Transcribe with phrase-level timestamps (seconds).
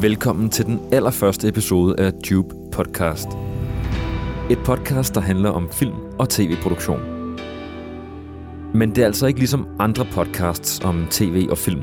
[0.00, 3.28] Velkommen til den allerførste episode af Tube Podcast.
[4.50, 7.00] Et podcast, der handler om film og tv-produktion.
[8.74, 11.82] Men det er altså ikke ligesom andre podcasts om tv og film.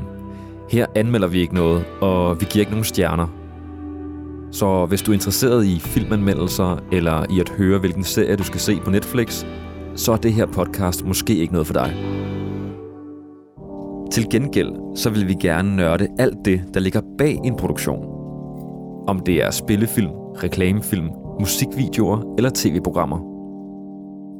[0.70, 3.26] Her anmelder vi ikke noget, og vi giver ikke nogen stjerner.
[4.52, 8.60] Så hvis du er interesseret i filmanmeldelser, eller i at høre, hvilken serie du skal
[8.60, 9.44] se på Netflix,
[9.94, 11.94] så er det her podcast måske ikke noget for dig.
[14.12, 18.04] Til gengæld så vil vi gerne nørde alt det, der ligger bag en produktion.
[19.08, 20.10] Om det er spillefilm,
[20.42, 21.08] reklamefilm,
[21.40, 23.18] musikvideoer eller tv-programmer.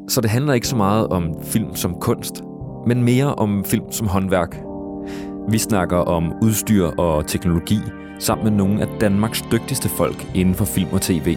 [0.08, 2.42] Så det handler ikke så meget om film som kunst,
[2.86, 4.60] men mere om film som håndværk.
[5.48, 7.78] Vi snakker om udstyr og teknologi,
[8.18, 11.36] sammen med nogle af Danmarks dygtigste folk inden for film og tv.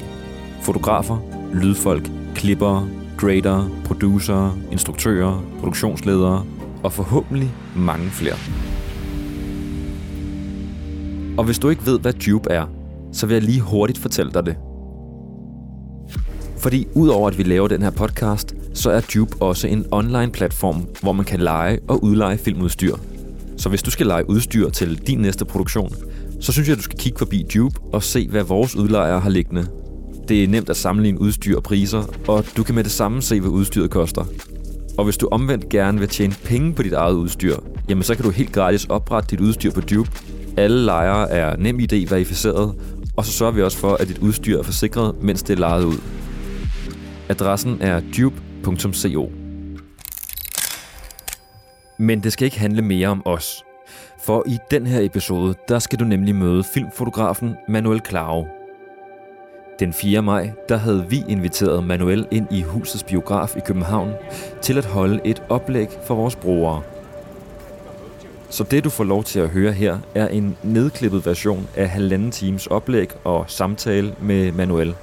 [0.61, 1.17] Fotografer,
[1.53, 2.87] lydfolk, klippere,
[3.17, 6.43] grader, producer, instruktører, produktionsledere
[6.87, 8.35] og forhåbentlig mange flere.
[11.37, 12.65] Og hvis du ikke ved, hvad Jupe er,
[13.13, 14.55] så vil jeg lige hurtigt fortælle dig det.
[16.57, 20.87] Fordi udover at vi laver den her podcast, så er Jupe også en online platform,
[21.01, 22.95] hvor man kan lege og udleje filmudstyr.
[23.57, 25.93] Så hvis du skal lege udstyr til din næste produktion,
[26.39, 29.29] så synes jeg, at du skal kigge forbi Jupe og se, hvad vores udlejere har
[29.29, 29.67] liggende.
[30.27, 33.39] Det er nemt at sammenligne udstyr og priser, og du kan med det samme se,
[33.39, 34.25] hvad udstyret koster.
[34.97, 37.55] Og hvis du omvendt gerne vil tjene penge på dit eget udstyr,
[37.89, 40.11] jamen så kan du helt gratis oprette dit udstyr på Dupe.
[40.57, 42.75] Alle lejere er NemID verificeret,
[43.17, 45.83] og så sørger vi også for, at dit udstyr er forsikret, mens det er lejet
[45.83, 45.97] ud.
[47.29, 49.31] Adressen er dupe.co.
[51.99, 53.63] Men det skal ikke handle mere om os.
[54.25, 58.56] For i den her episode, der skal du nemlig møde filmfotografen Manuel Claro.
[59.79, 60.21] Den 4.
[60.21, 64.13] maj, der havde vi inviteret Manuel ind i husets biograf i København
[64.61, 66.81] til at holde et oplæg for vores brugere.
[68.49, 72.31] Så det du får lov til at høre her, er en nedklippet version af halvanden
[72.31, 74.95] times oplæg og samtale med Manuel.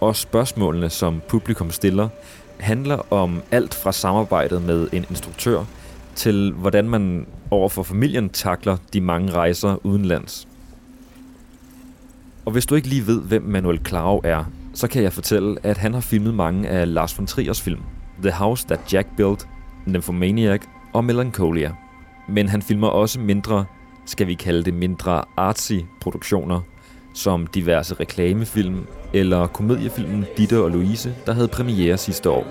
[0.00, 2.08] Og spørgsmålene, som publikum stiller,
[2.58, 5.64] handler om alt fra samarbejdet med en instruktør
[6.14, 10.47] til hvordan man overfor familien takler de mange rejser udenlands.
[12.48, 14.44] Og hvis du ikke lige ved, hvem Manuel Clau er,
[14.74, 17.80] så kan jeg fortælle, at han har filmet mange af Lars von Triers film.
[18.22, 19.48] The House That Jack Built,
[19.86, 20.60] Nymphomaniac
[20.92, 21.72] og Melancholia.
[22.28, 23.64] Men han filmer også mindre,
[24.06, 26.60] skal vi kalde det mindre artsy produktioner,
[27.14, 32.46] som diverse reklamefilm eller komediefilmen Ditte og Louise, der havde premiere sidste år.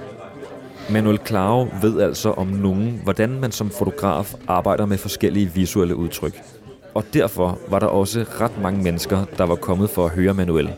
[0.89, 6.56] Manuel Claro ved altså om nogen, hvordan man som fotograf arbejder med forskellige visuelle udtryk.
[6.93, 10.73] Og derfor var der også ret mange mennesker, der var kommet for at høre Manuel.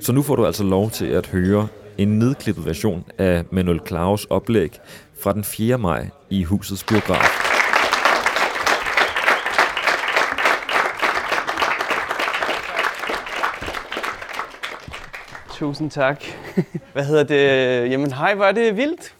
[0.00, 1.68] Så nu får du altså lov til at høre
[1.98, 4.80] en nedklippet version af Manuel Claus oplæg
[5.22, 5.78] fra den 4.
[5.78, 7.50] maj i husets biograf.
[15.54, 16.24] Tusind tak.
[16.92, 17.90] Hvad hedder det?
[17.90, 19.14] Jamen hej, var det vildt.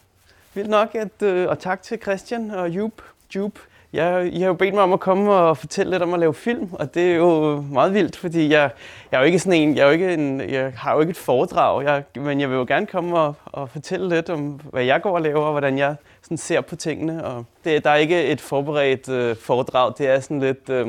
[0.54, 2.92] Vildt nok, at, øh, og tak til Christian og Jup,
[3.34, 3.52] Jup
[3.92, 6.34] jeg, I har jo bedt mig om at komme og fortælle lidt om at lave
[6.34, 8.70] film, og det er jo meget vildt, fordi jeg,
[9.12, 11.10] jeg er jo ikke sådan en, jeg, er jo ikke en, jeg har jo ikke
[11.10, 14.84] et foredrag, jeg, men jeg vil jo gerne komme og, og fortælle lidt om, hvad
[14.84, 17.24] jeg går og laver, og hvordan jeg sådan ser på tingene.
[17.24, 20.68] Og det, der er ikke et forberedt øh, foredrag, det er sådan lidt...
[20.68, 20.88] Øh,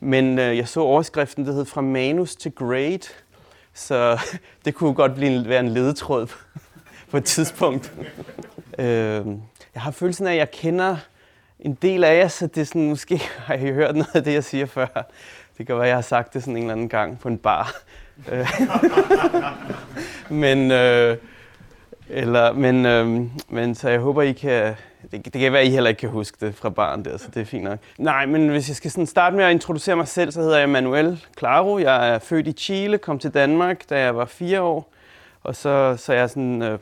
[0.00, 3.08] men øh, jeg så overskriften, det hed Fra manus til grade,
[3.74, 4.20] så
[4.64, 6.26] det kunne godt blive, være en ledetråd
[7.10, 7.92] på et tidspunkt.
[8.78, 9.26] øh,
[9.74, 10.96] jeg har følelsen af, at jeg kender
[11.62, 14.32] en del af jer, så det er sådan, måske har I hørt noget af det,
[14.32, 14.86] jeg siger før.
[15.58, 17.76] Det kan være, jeg har sagt det sådan en eller anden gang på en bar.
[18.32, 18.50] Øh.
[20.40, 21.16] Men, øh,
[22.08, 24.74] eller, men, øh, men så jeg håber, I kan...
[25.10, 27.40] Det, det kan være, I heller ikke kan huske det fra barn der, så det
[27.40, 27.78] er fint nok.
[27.98, 30.68] Nej, men hvis jeg skal sådan starte med at introducere mig selv, så hedder jeg
[30.68, 31.78] Manuel Claro.
[31.78, 34.92] Jeg er født i Chile, kom til Danmark, da jeg var fire år.
[35.42, 36.78] Og så, så er jeg sådan, øh,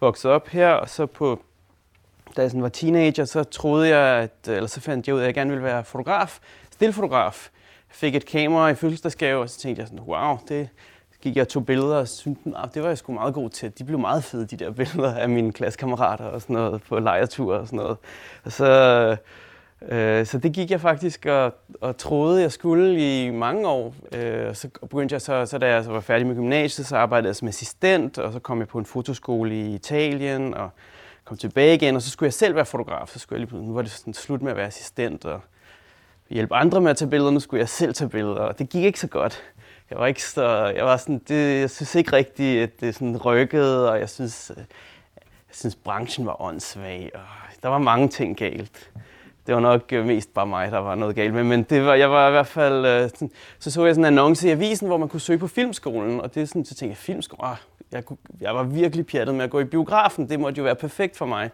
[0.00, 1.40] vokset op her, og så på
[2.36, 5.24] da jeg sådan var teenager, så troede jeg, at, eller så fandt jeg ud af,
[5.24, 6.38] at jeg gerne ville være fotograf,
[6.70, 7.50] stillfotograf.
[7.88, 10.68] Jeg fik et kamera i fødselsdagsgave, og så tænkte jeg sådan, wow, det
[11.22, 13.50] gik jeg og tog billeder og syntes, at ah, det var jeg sgu meget god
[13.50, 13.78] til.
[13.78, 17.54] De blev meget fede, de der billeder af mine klassekammerater og sådan noget på lejertur
[17.54, 17.96] og sådan noget.
[18.44, 19.16] Og så,
[19.88, 23.94] øh, så det gik jeg faktisk og, og troede, jeg skulle i mange år.
[24.14, 27.28] Øh, så begyndte jeg så, så da jeg så var færdig med gymnasiet, så arbejdede
[27.28, 30.70] jeg som assistent, og så kom jeg på en fotoskole i Italien, og
[31.30, 33.08] kom tilbage igen, og så skulle jeg selv være fotograf.
[33.08, 35.40] Så skulle jeg lige, nu var det sådan slut med at være assistent og
[36.30, 37.30] hjælpe andre med at tage billeder.
[37.30, 39.42] Nu skulle jeg selv tage billeder, og det gik ikke så godt.
[39.90, 43.16] Jeg var ikke så, jeg var sådan, det, jeg synes ikke rigtigt, at det sådan
[43.16, 44.62] rykkede, og jeg synes, øh,
[45.18, 47.20] jeg synes branchen var åndssvag, og
[47.62, 48.90] der var mange ting galt.
[49.46, 51.94] det var nok øh, mest bare mig, der var noget galt med, men det var,
[51.94, 54.86] jeg var i hvert fald, øh, sådan, så så jeg sådan en annonce i avisen,
[54.86, 57.56] hvor man kunne søge på filmskolen, og det er sådan, så tænkte jeg, filmskolen, ah,
[57.92, 60.74] jeg, kunne, jeg var virkelig pjattet med at gå i biografen, det måtte jo være
[60.74, 61.50] perfekt for mig.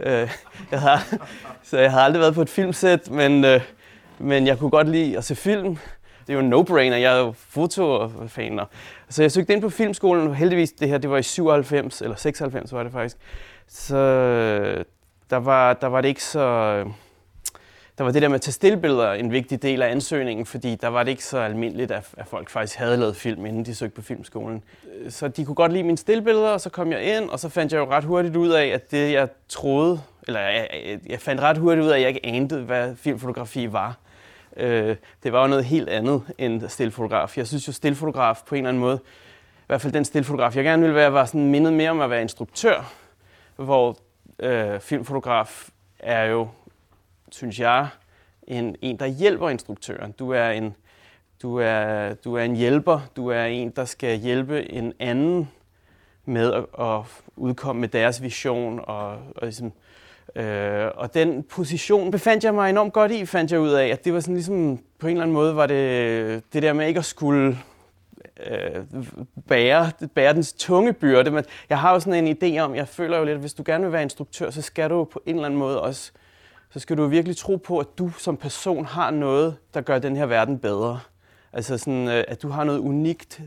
[0.00, 0.30] Øh,
[0.70, 1.14] jeg har,
[1.62, 3.60] så jeg har aldrig været på et filmsæt, men, øh,
[4.18, 5.78] men jeg kunne godt lide at se film.
[6.26, 8.64] Det er jo en no-brainer, jeg er jo fotofaner.
[9.08, 12.16] Så jeg søgte ind på filmskolen, og heldigvis, det her det var i 97, eller
[12.16, 13.16] 96 var det faktisk.
[13.68, 14.84] Så øh,
[15.30, 16.40] der var, der var det ikke så...
[16.40, 16.86] Øh,
[17.98, 20.88] der var det der med at tage stillbilleder en vigtig del af ansøgningen, fordi der
[20.88, 23.94] var det ikke så almindeligt, at, at folk faktisk havde lavet film, inden de søgte
[23.94, 24.64] på filmskolen.
[25.08, 27.72] Så de kunne godt lide mine stillbilleder, og så kom jeg ind, og så fandt
[27.72, 30.68] jeg jo ret hurtigt ud af, at det jeg troede, eller jeg,
[31.06, 33.98] jeg fandt ret hurtigt ud af, at jeg ikke anede, hvad filmfotografi var.
[34.56, 37.38] Øh, det var jo noget helt andet end stillfotograf.
[37.38, 39.00] Jeg synes jo, stillfotograf på en eller anden måde,
[39.58, 42.10] i hvert fald den stillfotograf, jeg gerne ville være, var sådan mindet mere om at
[42.10, 42.92] være instruktør,
[43.56, 43.98] hvor
[44.38, 46.48] øh, filmfotograf er jo,
[47.32, 47.88] synes jeg,
[48.42, 50.12] en, en, der hjælper instruktøren.
[50.12, 50.74] Du er en,
[51.42, 53.00] du er, du er en hjælper.
[53.16, 55.50] Du er en, der skal hjælpe en anden
[56.24, 57.02] med at, at
[57.36, 59.72] udkomme med deres vision og, og ligesom,
[60.36, 64.04] Øh, og den position befandt jeg mig enormt godt i, fandt jeg ud af, at
[64.04, 66.98] det var sådan ligesom, på en eller anden måde var det det der med ikke
[66.98, 67.58] at skulle
[68.46, 68.84] øh,
[69.48, 71.30] bære, bære dens tunge byrde.
[71.30, 73.62] Men jeg har jo sådan en idé om, jeg føler jo lidt, at hvis du
[73.66, 76.12] gerne vil være instruktør, så skal du på en eller anden måde også,
[76.70, 80.16] så skal du virkelig tro på, at du som person har noget, der gør den
[80.16, 81.00] her verden bedre.
[81.52, 83.40] Altså sådan, øh, at du har noget unikt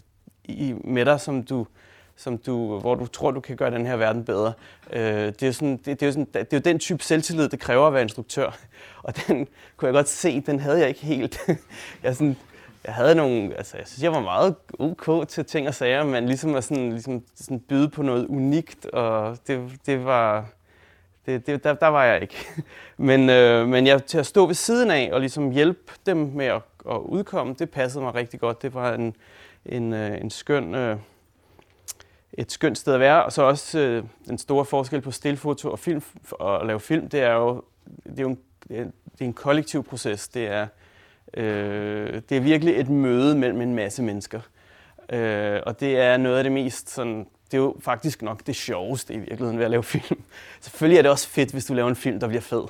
[0.43, 1.67] i, med dig, som du,
[2.15, 4.53] som du, hvor du tror, du kan gøre den her verden bedre.
[4.93, 7.03] Øh, det, er jo sådan, det, det, er jo sådan, det er jo den type
[7.03, 8.57] selvtillid, det kræver at være instruktør.
[9.03, 11.39] Og den kunne jeg godt se, den havde jeg ikke helt.
[12.03, 12.37] jeg, sådan,
[12.85, 16.25] jeg havde nogle, altså jeg synes, jeg var meget ok til ting og sager, men
[16.25, 20.49] ligesom at sådan, ligesom sådan byde på noget unikt, og det, det var,
[21.25, 22.35] det, det, der, der var jeg ikke.
[22.97, 26.45] Men, øh, men jeg, til at stå ved siden af og ligesom hjælpe dem med
[26.45, 28.61] at, at udkomme, det passede mig rigtig godt.
[28.61, 29.15] Det var en,
[29.65, 30.97] en, øh, en skøn, øh,
[32.33, 33.25] et skønt sted at være.
[33.25, 36.01] Og så også øh, den store forskel på stillfoto og film
[36.31, 37.63] og at lave film, det er jo,
[38.03, 38.39] det er jo en,
[38.69, 40.27] det er en kollektiv proces.
[40.27, 40.67] Det er,
[41.33, 44.41] øh, det er virkelig et møde mellem en masse mennesker.
[45.09, 48.55] Øh, og det er noget af det mest sådan, det er jo faktisk nok det
[48.55, 50.21] sjoveste i virkeligheden ved at lave film.
[50.61, 52.63] Selvfølgelig er det også fedt, hvis du laver en film, der bliver fed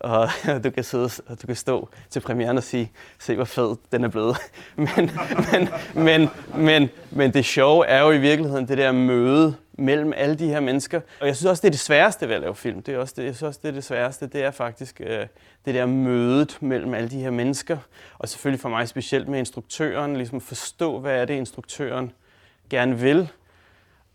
[0.00, 0.28] og
[0.64, 4.04] du kan sidde og du kan stå til premieren og sige, se hvor fed den
[4.04, 4.36] er blevet.
[4.76, 5.10] men,
[5.52, 10.34] men, men, men, men det sjove er jo i virkeligheden det der møde mellem alle
[10.34, 11.00] de her mennesker.
[11.20, 12.82] Og jeg synes også, det er det sværeste ved at lave film.
[12.82, 14.26] Det er også det, jeg synes også, det er det sværeste.
[14.26, 15.26] Det er faktisk øh,
[15.64, 17.78] det der mødet mellem alle de her mennesker.
[18.18, 22.12] Og selvfølgelig for mig specielt med instruktøren, ligesom forstå, hvad er det, instruktøren
[22.70, 23.28] gerne vil.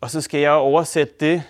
[0.00, 1.42] Og så skal jeg oversætte det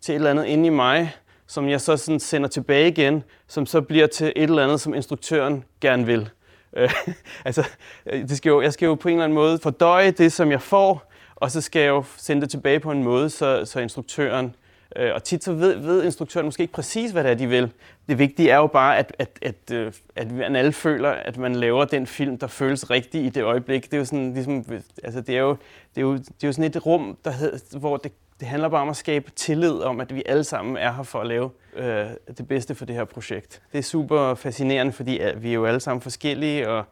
[0.00, 1.16] til et eller andet inde i mig,
[1.46, 4.94] som jeg så sådan sender tilbage igen, som så bliver til et eller andet, som
[4.94, 6.30] instruktøren gerne vil.
[6.76, 6.92] Øh,
[7.44, 7.66] altså,
[8.06, 10.50] øh, det skal jo, jeg skal jo på en eller anden måde fordøje det, som
[10.50, 13.80] jeg får, og så skal jeg jo sende det tilbage på en måde, så, så
[13.80, 14.54] instruktøren
[14.96, 17.72] øh, og tit så ved, ved instruktøren måske ikke præcis, hvad det er, de vil.
[18.08, 21.54] Det vigtige er jo bare, at, at, at, øh, at man alle føler, at man
[21.54, 23.84] laver den film, der føles rigtig i det øjeblik.
[23.84, 24.64] Det er jo sådan, ligesom,
[25.04, 25.56] altså det er jo,
[25.94, 28.68] det er jo, det er jo sådan et rum, der hed, hvor det det handler
[28.68, 31.50] bare om at skabe tillid om, at vi alle sammen er her for at lave
[31.76, 32.06] øh,
[32.38, 33.62] det bedste for det her projekt.
[33.72, 36.84] Det er super fascinerende, fordi ja, vi er jo alle sammen forskellige, og,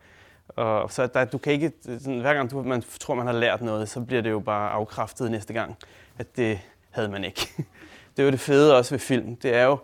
[0.48, 3.62] og så der, du kan ikke, sådan, hver gang du, man tror, man har lært
[3.62, 5.76] noget, så bliver det jo bare afkræftet næste gang,
[6.18, 6.58] at det
[6.90, 7.48] havde man ikke.
[8.16, 9.36] Det er jo det fede også ved film.
[9.36, 9.78] Det er jo,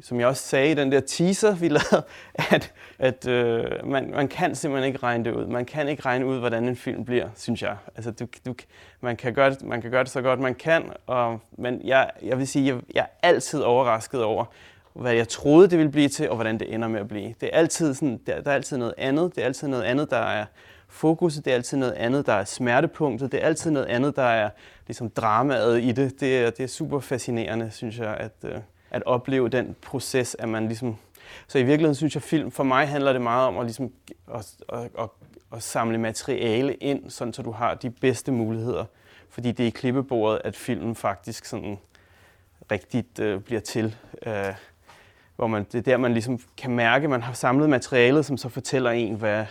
[0.00, 4.28] som jeg også sagde i den der teaser, vi lavede, at, at øh, man, man
[4.28, 5.46] kan simpelthen ikke regne det ud.
[5.46, 7.76] Man kan ikke regne ud, hvordan en film bliver, synes jeg.
[7.96, 8.54] Altså, du, du,
[9.00, 12.10] man, kan gøre det, man kan gøre det så godt, man kan, og, men jeg,
[12.22, 14.44] jeg vil sige, jeg, jeg er altid overrasket over,
[14.92, 17.34] hvad jeg troede, det ville blive til, og hvordan det ender med at blive.
[17.40, 19.34] Det er altid sådan, der, der er altid noget andet.
[19.34, 20.44] Det er altid noget andet, der er
[20.88, 21.44] fokuset.
[21.44, 23.32] Det er altid noget andet, der er smertepunktet.
[23.32, 24.50] Det er altid noget andet, der er
[24.86, 26.20] ligesom dramaet i det.
[26.20, 28.54] Det er, det er super fascinerende, synes jeg, at, øh,
[28.90, 30.96] at opleve den proces, at man ligesom...
[31.48, 33.92] Så i virkeligheden synes jeg, at film for mig handler det meget om at, ligesom,
[34.34, 35.08] at, at, at,
[35.52, 38.84] at samle materiale ind, sådan så du har de bedste muligheder.
[39.30, 41.78] Fordi det er i klippebordet, at filmen faktisk sådan
[42.70, 43.96] rigtigt øh, bliver til.
[44.26, 44.54] Øh,
[45.36, 48.36] hvor man, det er der, man ligesom kan mærke, at man har samlet materialet, som
[48.36, 49.44] så fortæller en, hvad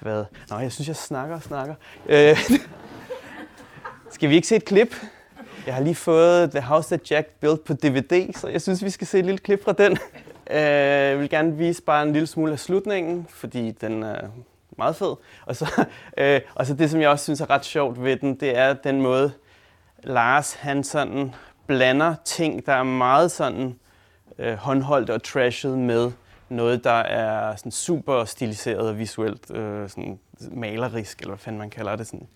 [0.00, 1.74] hvad Nå, jeg synes, jeg snakker og snakker.
[2.06, 2.38] Øh,
[4.14, 4.96] skal vi ikke se et klip?
[5.66, 8.90] Jeg har lige fået The House That Jack Built på DVD, så jeg synes, vi
[8.90, 9.92] skal se et lille klip fra den.
[10.50, 14.28] Øh, jeg vil gerne vise bare en lille smule af slutningen, fordi den er
[14.78, 15.14] meget fed.
[15.46, 15.84] Og så,
[16.18, 18.72] øh, og så det, som jeg også synes er ret sjovt ved den, det er
[18.72, 19.32] den måde,
[20.02, 21.34] Lars han sådan
[21.66, 23.78] blander ting, der er meget sådan
[24.38, 26.12] øh, håndholdt og trashet med
[26.48, 30.18] noget, der er sådan super stiliseret og visuelt øh, sådan
[30.50, 32.06] malerisk, eller hvad fanden man kalder det.
[32.06, 32.28] Sådan.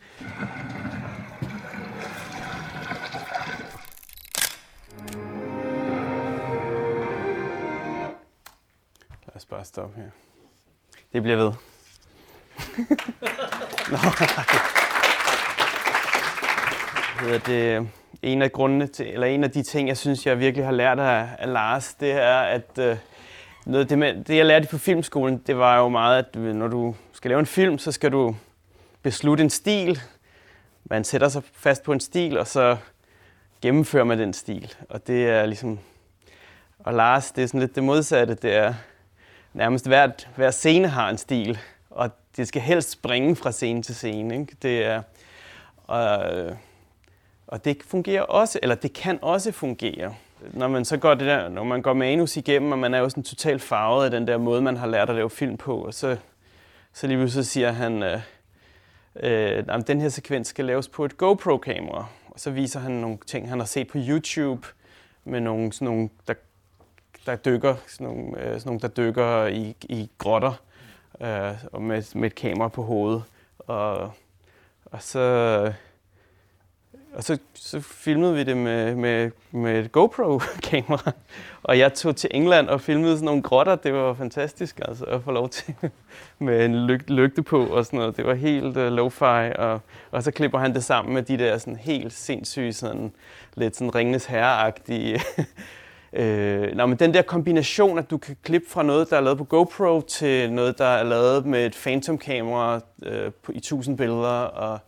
[9.27, 10.11] Lad os bare stoppe her.
[11.13, 11.53] Det bliver ved.
[13.91, 13.99] Nå,
[17.47, 17.87] det, øh,
[18.23, 20.99] en af grundene til, eller en af de ting, jeg synes, jeg virkelig har lært
[20.99, 22.97] af, af Lars, det er, at øh,
[23.71, 26.95] noget, det, med, det, jeg lærte på filmskolen, det var jo meget, at når du
[27.13, 28.37] skal lave en film, så skal du
[29.03, 30.01] beslutte en stil.
[30.85, 32.77] Man sætter sig fast på en stil, og så
[33.63, 34.75] gennemfører man den stil.
[34.89, 35.79] Og det er ligesom...
[36.79, 38.35] Og Lars, det er sådan lidt det modsatte.
[38.35, 38.75] Det er
[39.53, 41.59] nærmest hver, hver scene har en stil,
[41.91, 44.41] og det skal helst springe fra scene til scene.
[44.41, 44.57] Ikke?
[44.63, 45.03] Det er...
[45.85, 46.19] Og,
[47.47, 50.15] og det fungerer også, eller det kan også fungere
[50.53, 53.09] når man så går det der, når man går manus igennem, og man er jo
[53.09, 55.95] sådan totalt farvet af den der måde, man har lært at lave film på, og
[55.95, 56.17] så,
[56.93, 58.21] så lige pludselig siger han, øh,
[59.17, 62.07] øh, at den her sekvens skal laves på et GoPro-kamera.
[62.27, 64.67] Og så viser han nogle ting, han har set på YouTube,
[65.25, 66.35] med nogle, sådan nogle der,
[67.27, 70.53] der dykker, sådan nogle, øh, sådan nogle, der dykker i, i grotter,
[71.21, 73.23] øh, og med, med et kamera på hovedet.
[73.59, 74.13] Og,
[74.85, 75.73] og så
[77.13, 81.13] og så, så filmede vi det med, med, med et GoPro-kamera.
[81.63, 83.77] Og jeg tog til England og filmede sådan nogle grotter.
[83.77, 85.75] Det var fantastisk altså, at få lov til
[86.39, 88.17] med en lyg, lygte på og sådan noget.
[88.17, 89.59] Det var helt uh, lo-fi.
[89.59, 93.13] Og, og så klipper han det sammen med de der sådan helt sindssyge, sådan,
[93.55, 95.21] lidt sådan ringenes herreagtige
[96.13, 99.39] Øh, nå, men den der kombination, at du kan klippe fra noget, der er lavet
[99.39, 104.79] på GoPro, til noget, der er lavet med et Phantom-kamera øh, i 1000 billeder, og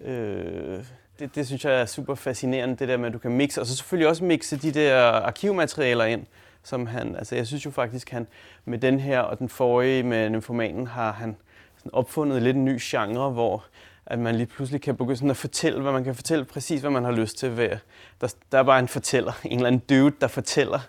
[0.00, 0.84] øh,
[1.18, 3.66] det, det synes jeg er super fascinerende, det der med, at du kan mixe, og
[3.66, 6.26] så selvfølgelig også mixe de der arkivmaterialer ind,
[6.62, 8.26] som han, altså jeg synes jo faktisk, han
[8.64, 11.36] med den her og den forrige med Nymphomanen har han
[11.76, 13.64] sådan opfundet lidt en ny genre, hvor
[14.06, 16.90] at man lige pludselig kan begynde sådan at fortælle, hvad man kan fortælle præcis, hvad
[16.90, 17.56] man har lyst til.
[17.56, 17.70] Ved.
[18.20, 20.80] Der, der er bare en fortæller, en eller anden dude, der fortæller.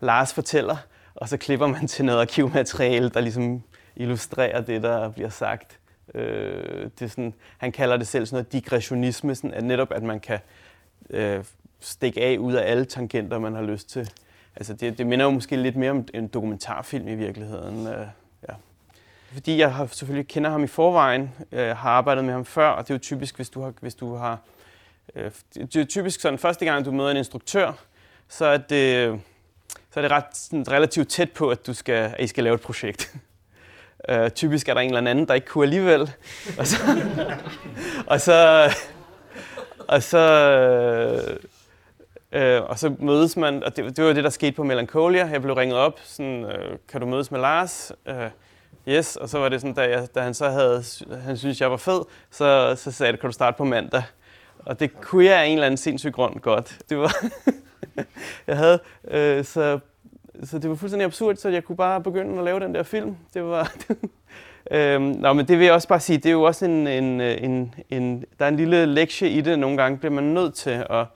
[0.00, 0.76] Lars fortæller,
[1.14, 3.62] og så klipper man til noget arkivmateriale, der ligesom
[3.96, 5.78] illustrerer det, der bliver sagt.
[6.14, 10.02] Øh, det er sådan, han kalder det selv sådan noget digressionisme, sådan at netop at
[10.02, 10.38] man kan
[11.10, 11.44] øh,
[11.80, 14.10] stikke af ud af alle tangenter, man har lyst til.
[14.56, 17.86] Altså det, det minder jo måske lidt mere om en dokumentarfilm i virkeligheden.
[17.86, 18.06] Øh,
[18.48, 18.54] ja.
[19.32, 22.82] Fordi jeg har, selvfølgelig kender ham i forvejen, øh, har arbejdet med ham før, og
[22.82, 24.38] det er jo typisk, hvis du har, hvis du har
[25.14, 27.72] øh, det er typisk sådan, første gang du møder en instruktør,
[28.28, 29.20] så er det,
[29.90, 32.54] så er det ret, sådan, relativt tæt på, at, du skal, at I skal lave
[32.54, 33.14] et projekt.
[34.08, 36.12] Øh, typisk er der en eller anden, der ikke kunne alligevel.
[36.58, 36.76] Og så,
[38.06, 38.68] og så,
[39.88, 40.18] og så,
[42.32, 45.26] øh, øh, og så mødes man, og det, det var det, der skete på Melancholia.
[45.26, 47.92] Jeg blev ringet op, sådan, øh, kan du mødes med Lars?
[48.06, 48.30] Øh,
[48.88, 50.84] yes, og så var det sådan, da, jeg, da han så havde,
[51.24, 54.02] han synes jeg var fed, så, så sagde jeg, kan du starte på mandag?
[54.58, 56.78] Og det kunne jeg af en eller anden sindssyg grund godt.
[56.88, 57.16] Det var,
[58.46, 59.78] jeg havde, øh, så
[60.42, 63.16] så det var fuldstændig absurd, så jeg kunne bare begynde at lave den der film.
[63.34, 63.72] Det var...
[64.70, 67.20] øhm, nå, men det vil jeg også bare sige, det er jo også en, en,
[67.20, 68.24] en, en...
[68.38, 69.58] Der er en lille lektie i det.
[69.58, 71.06] Nogle gange bliver man nødt til at,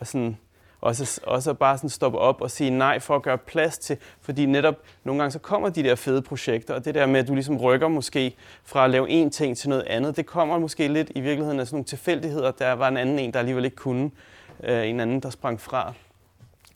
[0.00, 0.36] at sådan,
[0.80, 3.96] også, også bare sådan stoppe op og sige nej for at gøre plads til.
[4.20, 7.28] Fordi netop nogle gange så kommer de der fede projekter, og det der med, at
[7.28, 10.88] du ligesom rykker måske fra at lave én ting til noget andet, det kommer måske
[10.88, 12.50] lidt i virkeligheden af sådan nogle tilfældigheder.
[12.50, 14.10] Der var en anden en, der alligevel ikke kunne.
[14.64, 15.92] Øh, en anden, der sprang fra.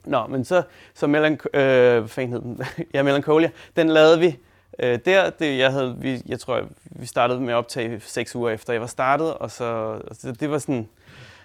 [0.05, 0.63] Nå, men så,
[0.95, 2.61] så Melanch- øh, hvad fanden hed den?
[2.95, 4.39] ja, Melancholia, den lavede vi
[4.79, 5.31] øh, der.
[5.31, 8.81] Det, jeg, havde, vi, jeg tror, vi startede med at optage seks uger efter jeg
[8.81, 9.65] var startet, og så,
[10.07, 10.89] og så det var sådan...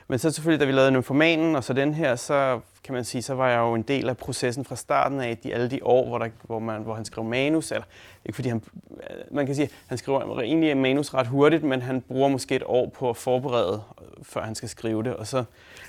[0.08, 3.22] Men så selvfølgelig, da vi lavede Nymphomanen og så den her, så kan man sige,
[3.22, 6.08] så var jeg jo en del af processen fra starten af, de, alle de år,
[6.08, 7.86] hvor, der, hvor, man, hvor han skrev manus, eller
[8.26, 12.02] ikke fordi han, øh, man kan sige, han skriver egentlig manus ret hurtigt, men han
[12.02, 15.44] bruger måske et år på at forberede, øh, før han skal skrive det, og så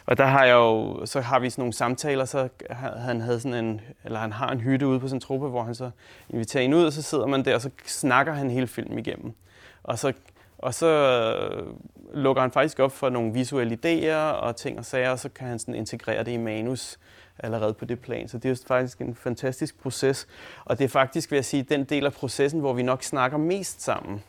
[0.09, 2.49] og der har jeg jo, så har vi sådan nogle samtaler, så
[2.97, 5.75] han havde sådan en, eller han har en hytte ude på sin truppe, hvor han
[5.75, 5.91] så
[6.31, 9.33] inviterer en ud, og så sidder man der, og så snakker han hele filmen igennem.
[9.83, 10.13] Og så,
[10.59, 11.67] og så øh,
[12.15, 15.49] lukker han faktisk op for nogle visuelle idéer og ting og sager, og så kan
[15.49, 16.99] han sådan integrere det i manus
[17.39, 18.29] allerede på det plan.
[18.29, 20.27] Så det er jo faktisk en fantastisk proces.
[20.65, 23.39] Og det er faktisk, vil jeg sige, den del af processen, hvor vi nok snakker
[23.39, 24.23] mest sammen.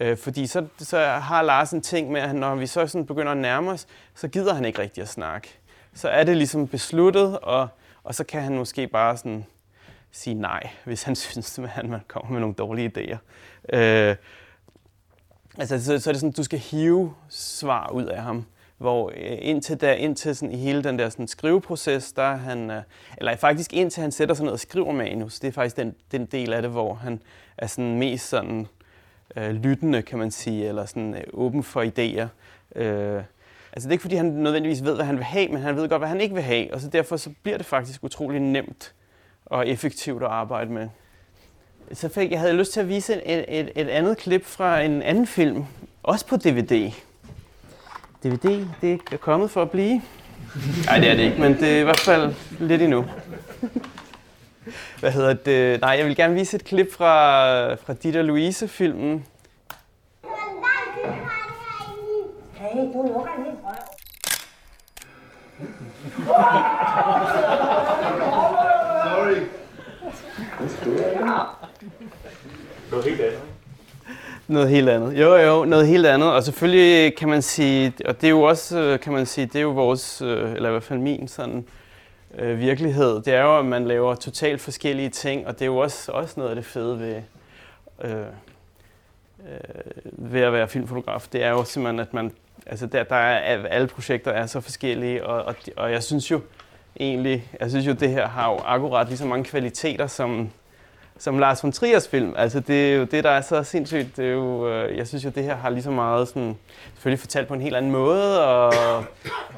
[0.00, 3.32] Øh, fordi så, så har Lars en ting med, at når vi så sådan begynder
[3.32, 5.58] at nærme os, så gider han ikke rigtig at snakke.
[5.94, 7.68] Så er det ligesom besluttet, og,
[8.04, 9.44] og så kan han måske bare sådan
[10.12, 13.16] sige nej, hvis han synes, at han kommer med nogle dårlige idéer.
[13.76, 14.16] Øh,
[15.58, 18.44] altså, så, så er det sådan, du skal hive svar ud af ham.
[18.78, 22.70] hvor øh, indtil, der, indtil sådan, i hele den der sådan, skriveproces, der er han,
[22.70, 22.82] øh,
[23.18, 26.26] eller faktisk indtil han sætter sig ned og skriver manus, det er faktisk den, den
[26.26, 27.22] del af det, hvor han
[27.58, 28.66] er sådan mest sådan,
[29.36, 32.26] øh, lyttende, kan man sige, eller sådan øh, åben for idéer.
[32.80, 33.22] Øh,
[33.72, 35.88] altså det er ikke, fordi han nødvendigvis ved, hvad han vil have, men han ved
[35.88, 38.94] godt, hvad han ikke vil have, og så derfor så bliver det faktisk utrolig nemt
[39.46, 40.88] og effektivt at arbejde med.
[41.92, 45.02] Så fik jeg havde lyst til at vise et, et, et andet klip fra en
[45.02, 45.64] anden film,
[46.02, 46.92] også på DVD.
[48.24, 50.02] DVD, det er kommet for at blive.
[50.86, 53.04] Nej, det er det ikke, men det er i hvert fald lidt endnu.
[55.00, 55.80] Hvad hedder det?
[55.80, 59.26] Nej, jeg vil gerne vise et klip fra, fra Dieter Louise-filmen.
[62.54, 63.74] Hey, du lukker lidt røv.
[69.04, 69.40] Sorry.
[72.94, 73.40] Noget helt andet.
[74.48, 75.20] Noget helt andet.
[75.20, 76.32] Jo, jo, noget helt andet.
[76.32, 79.56] Og selvfølgelig kan man sige, og det er jo også, øh, kan man sige, det
[79.56, 81.64] er jo vores, øh, eller i hvert fald min sådan,
[82.38, 83.22] øh, virkelighed.
[83.22, 86.34] Det er jo, at man laver totalt forskellige ting, og det er jo også, også
[86.36, 87.22] noget af det fede ved,
[88.04, 88.26] øh, øh,
[90.12, 91.26] ved at være filmfotograf.
[91.32, 92.32] Det er jo simpelthen, at man,
[92.66, 96.40] altså der, der er, alle projekter er så forskellige, og, og, og jeg synes jo
[97.00, 100.50] egentlig, jeg synes jo, det her har jo akkurat lige så mange kvaliteter, som,
[101.18, 102.34] som Lars von Triers film.
[102.36, 104.16] Altså det er jo det, der er så sindssygt.
[104.16, 106.56] Det er jo, øh, jeg synes jo, det her har lige så meget sådan,
[106.92, 108.72] selvfølgelig fortalt på en helt anden måde, og,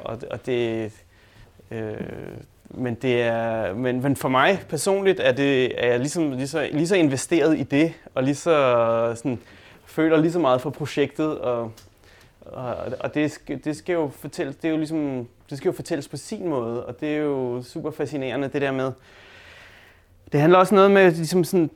[0.04, 0.92] og, og det,
[1.70, 1.94] øh,
[2.70, 6.68] men, det er, men, men for mig personligt er, det, er jeg ligesom, lige, så,
[6.72, 9.38] lige så investeret i det, og lige så sådan,
[9.86, 11.72] føler lige så meget for projektet, og,
[12.40, 15.72] og, og det, skal, det skal jo fortælles, det er jo ligesom, det skal jo
[15.72, 18.92] fortælles på sin måde, og det er jo super fascinerende, det der med,
[20.32, 21.70] det handler også noget med ligesom sådan,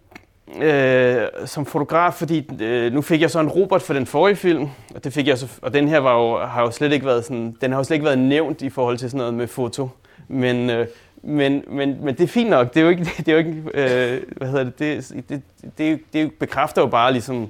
[0.57, 4.69] øh, som fotograf, fordi øh, nu fik jeg så en Robert for den forrige film,
[4.95, 7.25] og det fik jeg så, og den her var jo, har jo slet ikke været
[7.25, 9.89] sådan, den har jo slet ikke været nævnt i forhold til sådan noget med foto.
[10.29, 10.87] Men, øh,
[11.23, 12.75] men, men, men det er fint nok.
[12.75, 15.43] Det er jo ikke, det er jo ikke øh, hvad hedder det, det, det,
[15.79, 17.49] det, det bekræfter jo bare ligesom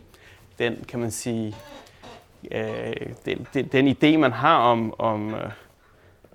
[0.59, 1.57] den, kan man sige,
[2.53, 2.93] øh,
[3.25, 5.51] den, den, den idé, man har om, om øh,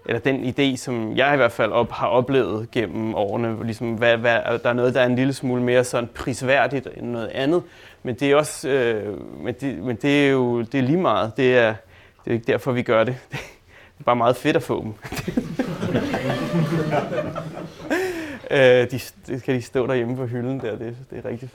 [0.06, 4.18] eller den idé, som jeg i hvert fald op, har oplevet gennem årene, ligesom hvad,
[4.18, 7.64] hvad, der er noget, der er en lille smule mere sådan prisværdigt end noget andet,
[8.04, 11.38] men det er også, øh, men, det, men det er jo det er lige meget.
[11.38, 11.76] Det er,
[12.26, 13.16] det er ikke derfor, vi gør det.
[13.98, 14.94] Det er bare meget fedt at få dem.
[18.52, 21.52] øh, de, de skal de stå derhjemme på hylden der, det, det er rigtigt.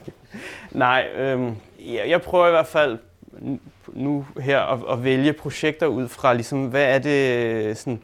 [0.70, 2.98] Nej, øh, jeg, jeg prøver i hvert fald
[3.94, 8.02] nu her at, at vælge projekter ud fra, ligesom, hvad er det, sådan,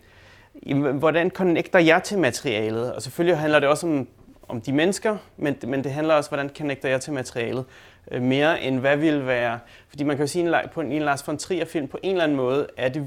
[0.95, 2.93] hvordan connecter jeg til materialet?
[2.93, 4.09] Og selvfølgelig handler det også om,
[4.49, 7.65] om de mennesker, men, men det handler også, hvordan connecter jeg til materialet?
[8.11, 9.59] Øh, mere end hvad vil være...
[9.89, 12.25] Fordi man kan jo sige, at på en, en Lars von Trier-film på en eller
[12.25, 13.07] anden måde er det,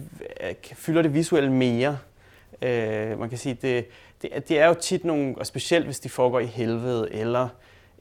[0.74, 1.98] fylder det visuelt mere.
[2.62, 3.86] Øh, man kan sige, det,
[4.22, 7.48] det, det er jo tit nogle, og specielt hvis de foregår i helvede, eller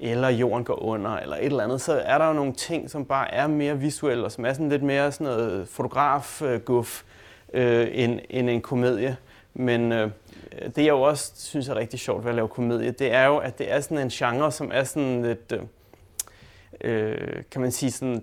[0.03, 3.05] eller jorden går under, eller et eller andet, så er der jo nogle ting, som
[3.05, 7.03] bare er mere visuelle, og som er sådan lidt mere sådan noget fotograf-guf
[7.53, 9.17] øh, end, end en komedie.
[9.55, 10.11] Men øh,
[10.77, 13.37] det jeg jo også synes er rigtig sjovt ved at lave komedie, det er jo,
[13.37, 15.63] at det er sådan en genre, som er sådan lidt, øh,
[16.81, 18.23] øh kan man sige sådan,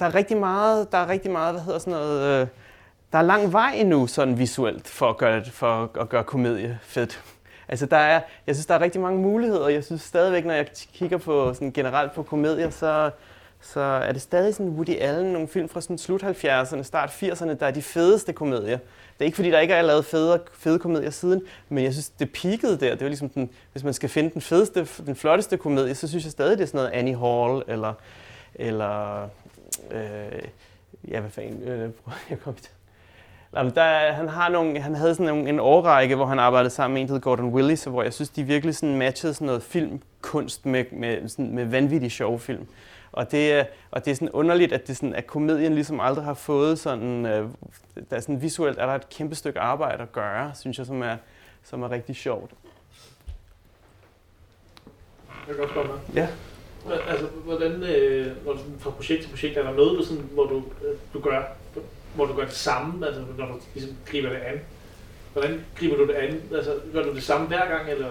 [0.00, 2.46] der er rigtig meget, der er rigtig meget, hvad hedder sådan noget, øh,
[3.12, 7.35] der er lang vej endnu sådan visuelt for at gøre, for at gøre komedie fedt.
[7.68, 9.68] Altså der er, jeg synes, der er rigtig mange muligheder.
[9.68, 13.10] Jeg synes stadigvæk, når jeg kigger på sådan generelt på komedier, så,
[13.60, 17.54] så er det stadig sådan Woody Allen, nogle film fra sådan slut 70'erne, start 80'erne,
[17.54, 18.78] der er de fedeste komedier.
[19.18, 22.08] Det er ikke fordi, der ikke er lavet fede, fede komedier siden, men jeg synes,
[22.08, 22.90] det peakede der.
[22.90, 26.24] Det var ligesom den, hvis man skal finde den fedeste, den flotteste komedie, så synes
[26.24, 27.94] jeg stadig, det er sådan noget Annie Hall, eller,
[28.54, 29.22] eller
[29.90, 30.42] øh,
[31.08, 31.90] ja, hvad fanden, øh,
[32.30, 32.70] jeg kom til
[33.56, 36.94] Jamen, der, han, har nogle, han havde sådan en, en årrække, hvor han arbejdede sammen
[36.94, 39.62] med en, der hed Gordon Willis, hvor jeg synes, de virkelig sådan matchede sådan noget
[39.62, 42.66] filmkunst med, med, sådan, med vanvittig sjove film.
[43.12, 46.34] Og det, og det er sådan underligt, at, det sådan, at komedien ligesom aldrig har
[46.34, 47.48] fået sådan, øh,
[48.10, 51.02] der er sådan visuelt er der et kæmpe stykke arbejde at gøre, synes jeg, som
[51.02, 51.16] er,
[51.62, 52.50] som er rigtig sjovt.
[55.28, 55.98] Jeg kan godt spørge mig.
[56.14, 56.28] Ja.
[57.08, 60.46] Altså, hvordan, øh, hvor du, fra projekt til projekt, er der noget, du, sådan, hvor
[60.46, 61.42] du, øh, du gør
[62.16, 64.60] hvor du gør det samme, altså når du ligesom griber det an?
[65.32, 66.42] Hvordan griber du det an?
[66.54, 68.08] Altså, gør du det samme hver gang, eller?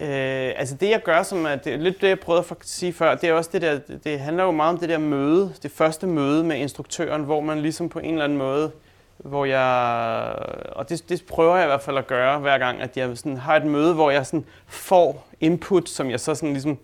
[0.00, 2.92] Øh, altså det jeg gør, som er, det er lidt det jeg prøvede at sige
[2.92, 5.70] før, det er også det der, det handler jo meget om det der møde, det
[5.70, 8.70] første møde med instruktøren, hvor man ligesom på en eller anden måde,
[9.18, 10.34] hvor jeg,
[10.72, 13.36] og det, det prøver jeg i hvert fald at gøre hver gang, at jeg sådan
[13.36, 16.78] har et møde, hvor jeg sådan får input, som jeg så sådan ligesom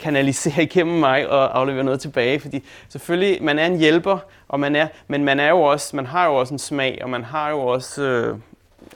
[0.00, 4.76] kanalisere igennem mig og aflevere noget tilbage, fordi selvfølgelig, man er en hjælper, og man
[4.76, 7.50] er, men man er jo også, man har jo også en smag, og man har
[7.50, 8.38] jo også, øh,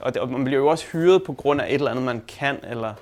[0.01, 2.23] og, det, og man bliver jo også hyret på grund af et eller andet, man
[2.38, 2.95] kan, eller,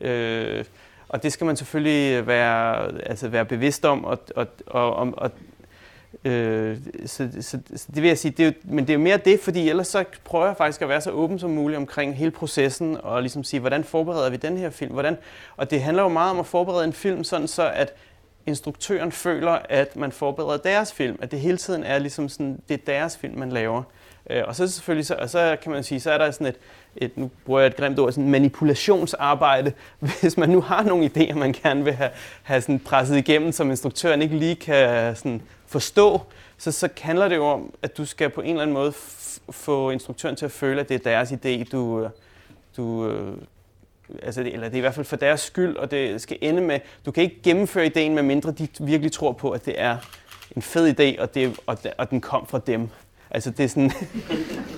[0.00, 0.64] øh,
[1.08, 5.30] og det skal man selvfølgelig være, altså være bevidst om, og, og, og, og, og
[6.24, 9.00] Øh, så, så, så det vil jeg sige, det er jo, men det er jo
[9.00, 12.16] mere det, fordi ellers så prøver jeg faktisk at være så åben som muligt omkring
[12.16, 14.92] hele processen, og ligesom sige, hvordan forbereder vi den her film?
[14.92, 15.16] Hvordan,
[15.56, 17.94] og det handler jo meget om at forberede en film, sådan så at
[18.46, 22.74] instruktøren føler, at man forbereder deres film, at det hele tiden er ligesom sådan, det
[22.74, 23.82] er deres film, man laver.
[24.30, 26.56] Øh, og så selvfølgelig, så, og så kan man sige, så er der sådan et,
[26.96, 29.72] et, nu bruger jeg et grimt ord, sådan manipulationsarbejde,
[30.20, 32.10] hvis man nu har nogle idéer, man gerne vil have,
[32.42, 36.20] have sådan presset igennem, som instruktøren ikke lige kan sådan forstå,
[36.58, 38.92] så, så handler det jo om, at du skal på en eller anden måde
[39.50, 42.08] få instruktøren til at føle, at det er deres idé, du,
[42.76, 43.32] du øh,
[44.22, 46.80] altså eller det er i hvert fald for deres skyld, og det skal ende med,
[47.06, 49.96] du kan ikke gennemføre ideen, medmindre de virkelig tror på, at det er
[50.56, 52.88] en fed idé, og, det, og, og den kom fra dem.
[53.30, 53.92] Altså det er sådan...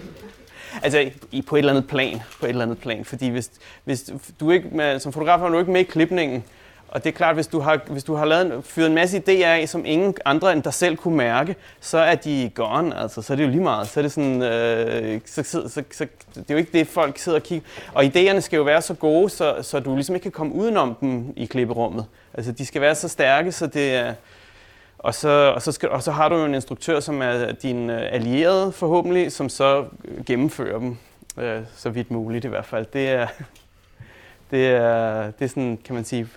[0.84, 3.50] altså i, på et eller andet plan, på et eller andet plan, fordi hvis,
[3.84, 4.10] hvis
[4.40, 6.44] du ikke, med, som fotograf er du ikke med i klipningen,
[6.90, 9.46] og det er klart, hvis du har, hvis du har lavet, fyret en masse idéer
[9.46, 13.32] af, som ingen andre end dig selv kunne mærke, så er de gone, altså, så
[13.32, 13.88] er det jo lige meget.
[13.88, 17.18] Så er det sådan, øh, så, så, så, så, det er jo ikke det, folk
[17.18, 17.66] sidder og kigger.
[17.94, 20.96] Og idéerne skal jo være så gode, så, så du ligesom ikke kan komme udenom
[21.00, 22.04] dem i klipperummet.
[22.34, 24.14] Altså, de skal være så stærke, så det er,
[25.02, 27.90] og så, og, så skal, og så har du jo en instruktør, som er din
[27.90, 29.84] øh, allierede forhåbentlig, som så
[30.26, 30.96] gennemfører dem,
[31.38, 32.86] øh, så vidt muligt i hvert fald.
[32.92, 33.26] Det er,
[34.50, 36.28] det er, det er sådan, kan man sige,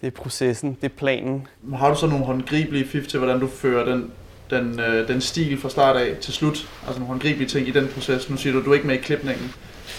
[0.00, 1.46] det er processen, det er planen.
[1.74, 4.12] Har du så nogle håndgribelige fif til, hvordan du fører den,
[4.50, 6.68] den, øh, den stil fra start af til slut?
[6.86, 8.30] Altså nogle håndgribelige ting i den proces.
[8.30, 9.52] Nu siger du, du er ikke med i klipningen,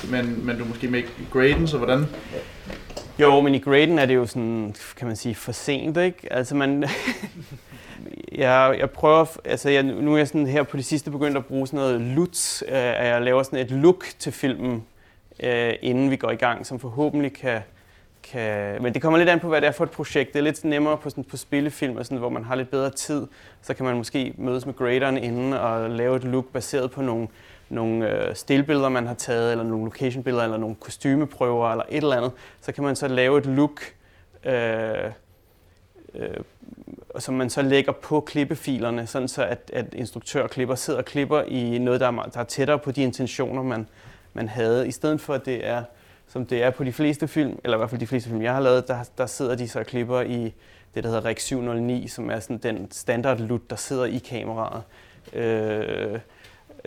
[0.09, 2.05] men, men du er måske med i graden, så hvordan?
[3.19, 6.33] Jo, men i graden er det jo sådan, kan man sige, for sent, ikke?
[6.33, 6.83] Altså man...
[8.31, 11.45] jeg, jeg prøver, altså jeg, nu er jeg sådan her på det sidste begyndt at
[11.45, 14.83] bruge sådan noget LUTS, øh, at jeg laver sådan et look til filmen,
[15.43, 17.61] øh, inden vi går i gang, som forhåbentlig kan,
[18.23, 18.81] kan...
[18.83, 20.33] Men det kommer lidt an på, hvad det er for et projekt.
[20.33, 22.89] Det er lidt nemmere på, sådan, på spillefilm, og sådan, hvor man har lidt bedre
[22.89, 23.27] tid.
[23.61, 27.27] Så kan man måske mødes med graderen inden og lave et look baseret på nogle,
[27.69, 32.15] nogle øh, stillbilleder, man har taget, eller nogle locationbilleder, eller nogle kostymeprøver, eller et eller
[32.15, 32.31] andet.
[32.61, 33.81] Så kan man så lave et look,
[34.45, 35.11] øh,
[36.15, 36.37] øh,
[37.19, 41.05] som man så lægger på klippefilerne, sådan så at, at instruktør og klipper sidder og
[41.05, 43.87] klipper i noget, der er, der er tættere på de intentioner, man,
[44.33, 45.83] man havde, i stedet for at det er
[46.31, 48.53] som det er på de fleste film, eller i hvert fald de fleste film, jeg
[48.53, 50.53] har lavet, der, der sidder de så og klipper i
[50.95, 54.83] det, der hedder Rec 709, som er sådan den standard lut, der sidder i kameraet.
[55.33, 56.19] Øh,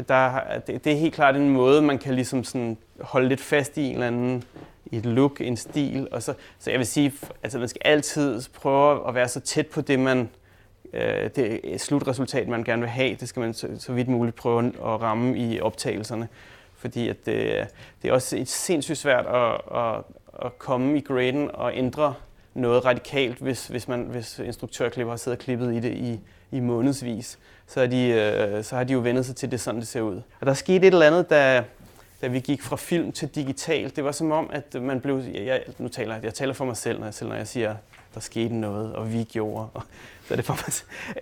[0.08, 3.76] der, det, det er helt klart en måde, man kan ligesom sådan holde lidt fast
[3.76, 4.44] i en eller anden
[4.92, 6.08] et look, en stil.
[6.10, 9.66] Og så, så jeg vil sige, altså man skal altid prøve at være så tæt
[9.66, 10.28] på det, man,
[10.92, 13.16] øh, det slutresultat, man gerne vil have.
[13.20, 16.28] Det skal man så, så vidt muligt prøve at ramme i optagelserne
[16.84, 17.66] fordi at det,
[18.02, 20.02] det er også et sindssygt svært at, at,
[20.46, 22.14] at komme i graden og ændre
[22.54, 26.20] noget radikalt, hvis, hvis, man, hvis instruktørklipper har siddet og klippet i det i,
[26.50, 27.38] i månedsvis.
[27.66, 30.00] Så, er de, øh, så har de jo vendet sig til det, sådan det ser
[30.00, 30.20] ud.
[30.40, 31.64] Og der skete et eller andet, da,
[32.24, 33.92] da vi gik fra film til digital.
[33.96, 35.22] Det var som om, at man blev...
[35.34, 37.74] Jeg, nu taler jeg taler for mig selv, når jeg, selv når jeg siger,
[38.14, 39.68] der skete noget, og vi gjorde.
[39.74, 39.82] Og,
[40.28, 40.72] så er det for mig,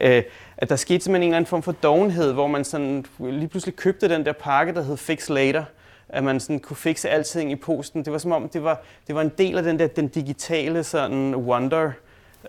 [0.00, 0.22] øh,
[0.56, 3.76] at der skete simpelthen en eller anden form for dovenhed, hvor man sådan lige pludselig
[3.76, 5.64] købte den der pakke, der hed Fix Later,
[6.08, 8.04] at man sådan kunne fikse alting i posten.
[8.04, 10.84] Det var som om, det var, det var en del af den der den digitale
[10.84, 11.90] sådan wonder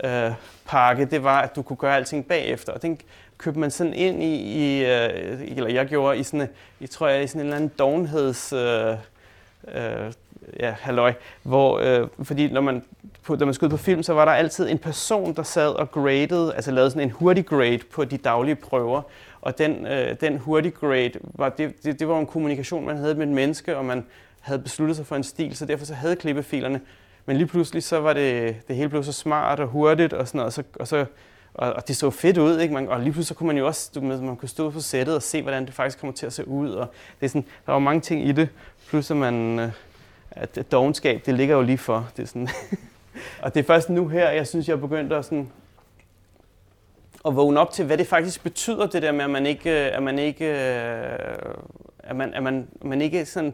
[0.04, 0.32] øh,
[0.66, 2.74] pakke, det var, at du kunne gøre alting bagefter.
[2.74, 3.00] Og den
[3.44, 6.48] købte man sådan ind i, i øh, eller jeg gjorde i sådan,
[6.82, 8.96] jeg tror jeg, i sådan en eller anden dovenheds øh,
[9.68, 10.12] øh,
[10.60, 12.84] ja, halløj, hvor, øh, fordi når man,
[13.24, 15.92] på, når man skulle på film, så var der altid en person, der sad og
[15.92, 19.02] gradede, altså lavede sådan en hurtig grade på de daglige prøver,
[19.42, 23.16] og den, øh, den hurtig grade, var, det, det, det var en kommunikation, man havde
[23.16, 24.06] med et menneske, og man
[24.40, 26.82] havde besluttet sig for en stil, så derfor så havde klippefilerne.
[27.26, 30.38] Men lige pludselig så var det, det hele blev så smart og hurtigt og sådan
[30.38, 31.06] noget, og så, og så
[31.54, 32.74] og, og det så fedt ud, ikke?
[32.74, 35.16] Man, og lige pludselig så kunne man jo også, du, man kunne stå på sættet
[35.16, 36.70] og se, hvordan det faktisk kommer til at se ud.
[36.70, 36.88] Og
[37.20, 38.50] det er sådan, der var mange ting i det,
[38.88, 39.72] plus at man, øh,
[40.32, 42.10] at dogenskab, det ligger jo lige for.
[42.18, 42.50] Det er sådan
[43.44, 45.52] og det er først nu her, jeg synes, jeg er begyndt at, sådan,
[47.26, 49.98] at vågne op til, hvad det faktisk betyder, det der med, at man ikke, øh,
[49.98, 51.20] at man ikke, øh,
[52.00, 53.54] at man, at man, man ikke sådan,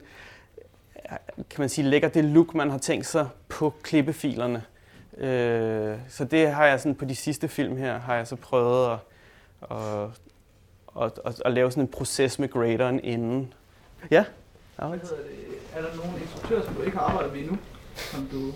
[1.11, 4.63] øh, kan man sige, lægger det look, man har tænkt sig på klippefilerne.
[5.19, 8.91] Øh, så det har jeg sådan på de sidste film her, har jeg så prøvet
[8.91, 8.97] at,
[9.71, 10.03] at,
[11.01, 13.53] at, at, at lave sådan en proces med graderen inden.
[14.11, 14.25] Ja?
[14.75, 15.25] Hvad hedder det?
[15.75, 17.57] Er der nogle instruktører, som du ikke har arbejdet med endnu?
[17.99, 18.51] Som du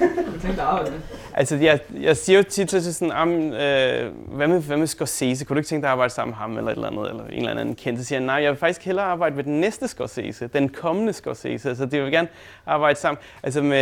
[0.00, 1.00] kunne tænke dig at arbejde med?
[1.34, 5.44] Altså, jeg, jeg siger jo tit til sådan, um, øh, hvad, med, hvad med Scorsese?
[5.44, 7.08] Kunne du ikke tænke dig at arbejde sammen med ham eller et eller andet?
[7.08, 9.88] Eller en eller anden kendte siger nej, jeg vil faktisk hellere arbejde med den næste
[9.88, 11.68] Scorsese, den kommende Scorsese.
[11.68, 12.28] Altså, det vil gerne
[12.66, 13.18] arbejde sammen.
[13.42, 13.78] Altså, med,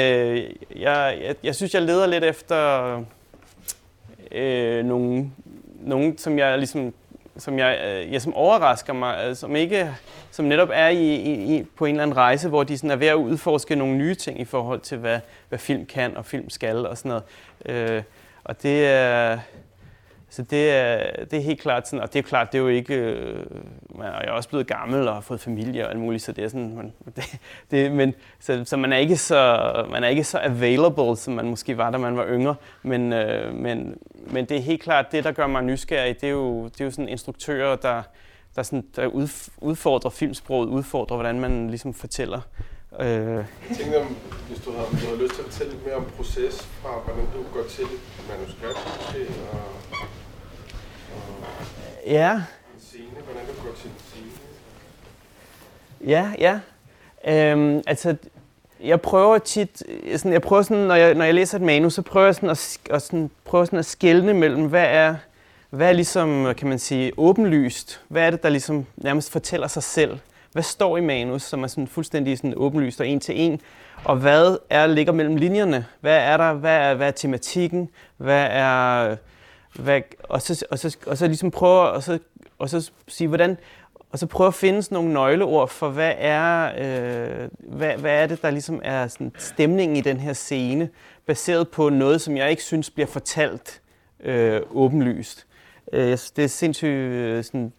[0.77, 3.03] jeg, jeg, jeg synes, jeg leder lidt efter
[4.33, 5.31] øh, nogle,
[5.81, 6.93] nogle, som jeg ligesom
[7.39, 9.91] som jeg, øh, ja, som overrasker mig, altså, som ikke,
[10.31, 11.15] som netop er i,
[11.57, 14.15] i, på en eller anden rejse, hvor de sådan er ved at udforske nogle nye
[14.15, 17.25] ting i forhold til, hvad, hvad film kan og film skal og sådan noget.
[17.67, 18.03] Øh,
[18.45, 19.39] og det er,
[20.37, 22.69] så det er, det er helt klart sådan, og det er klart, det er jo
[22.69, 23.45] ikke, øh,
[23.99, 26.49] jeg er også blevet gammel og har fået familie og alt muligt, så det er
[26.49, 27.39] sådan, man, det,
[27.71, 31.49] det, men, så, så man er ikke så, man er ikke så available, som man
[31.49, 35.25] måske var, da man var yngre, men, øh, men, men det er helt klart, det
[35.25, 38.03] der gør mig nysgerrig, det er jo, det er jo sådan instruktører, der,
[38.57, 39.07] der, sådan, der
[39.61, 42.41] udfordrer filmsproget, udfordrer, hvordan man ligesom fortæller.
[43.01, 43.09] Øh.
[43.09, 43.45] Jeg
[43.77, 44.17] tænkte, om,
[44.49, 47.25] hvis du har, du havde lyst til at fortælle lidt mere om proces fra, hvordan
[47.35, 49.87] du går til et manuskript, måske, og
[52.07, 52.35] Ja.
[52.35, 52.43] En
[52.81, 54.31] scene, hvordan du går til scene.
[56.11, 56.61] Ja, ja.
[57.27, 58.17] Øhm, altså,
[58.85, 59.83] jeg prøver tit,
[60.17, 62.51] sådan, jeg prøver sådan, når jeg, når jeg læser et manus, så prøver jeg sådan
[62.51, 65.15] at, at, sådan, prøver sådan at skelne mellem, hvad er,
[65.71, 68.01] hvad er ligesom, kan man sige, åbenlyst?
[68.09, 70.19] Hvad er det, der ligesom nærmest fortæller sig selv?
[70.53, 73.61] Hvad står i manus, som er sådan fuldstændig sådan åbenlyst og en til en?
[74.05, 75.87] Og hvad er ligger mellem linjerne?
[76.01, 76.53] Hvad er der?
[76.53, 77.89] Hvad er, hvad er tematikken?
[78.17, 79.17] Hvad er
[79.79, 82.19] hvad, og, så, og, så, og så ligesom prøve og så,
[82.59, 83.57] og så sige, hvordan,
[84.13, 88.27] og så prøve at finde sådan nogle nøgleord for, hvad er, øh, hvad, hvad er
[88.27, 90.89] det, der ligesom er sådan stemningen i den her scene,
[91.27, 93.83] baseret på noget, som jeg ikke synes bliver fortalt
[94.21, 95.47] øh, åbenlyst.
[95.93, 97.73] Øh, det er sindssygt øh, sådan,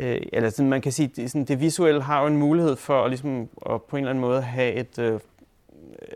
[0.00, 3.04] øh, eller sådan, man kan sige, det, sådan, det visuelle har jo en mulighed for
[3.04, 5.20] at, ligesom, at på en eller anden måde have et øh,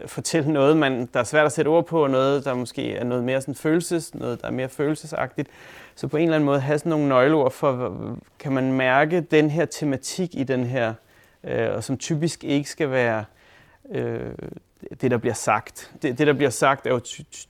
[0.07, 3.05] fortælle noget, man, der er svært at sætte ord på, og noget, der måske er
[3.05, 5.49] noget mere sådan følelses, noget, der er mere følelsesagtigt.
[5.95, 7.97] Så på en eller anden måde have sådan nogle nøgleord for,
[8.39, 10.95] kan man mærke den her tematik i den her,
[11.45, 13.25] øh, og som typisk ikke skal være
[13.91, 14.31] øh,
[15.01, 15.93] det, der bliver sagt.
[16.03, 17.01] Det, det, der bliver sagt, er jo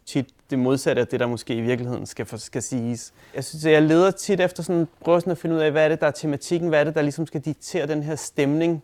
[0.06, 3.12] tit det modsatte af det, der måske i virkeligheden skal, skal siges.
[3.34, 5.84] Jeg synes, at jeg leder tit efter sådan, prøver sådan at finde ud af, hvad
[5.84, 8.82] er det, der er tematikken, hvad er det, der ligesom skal diktere den her stemning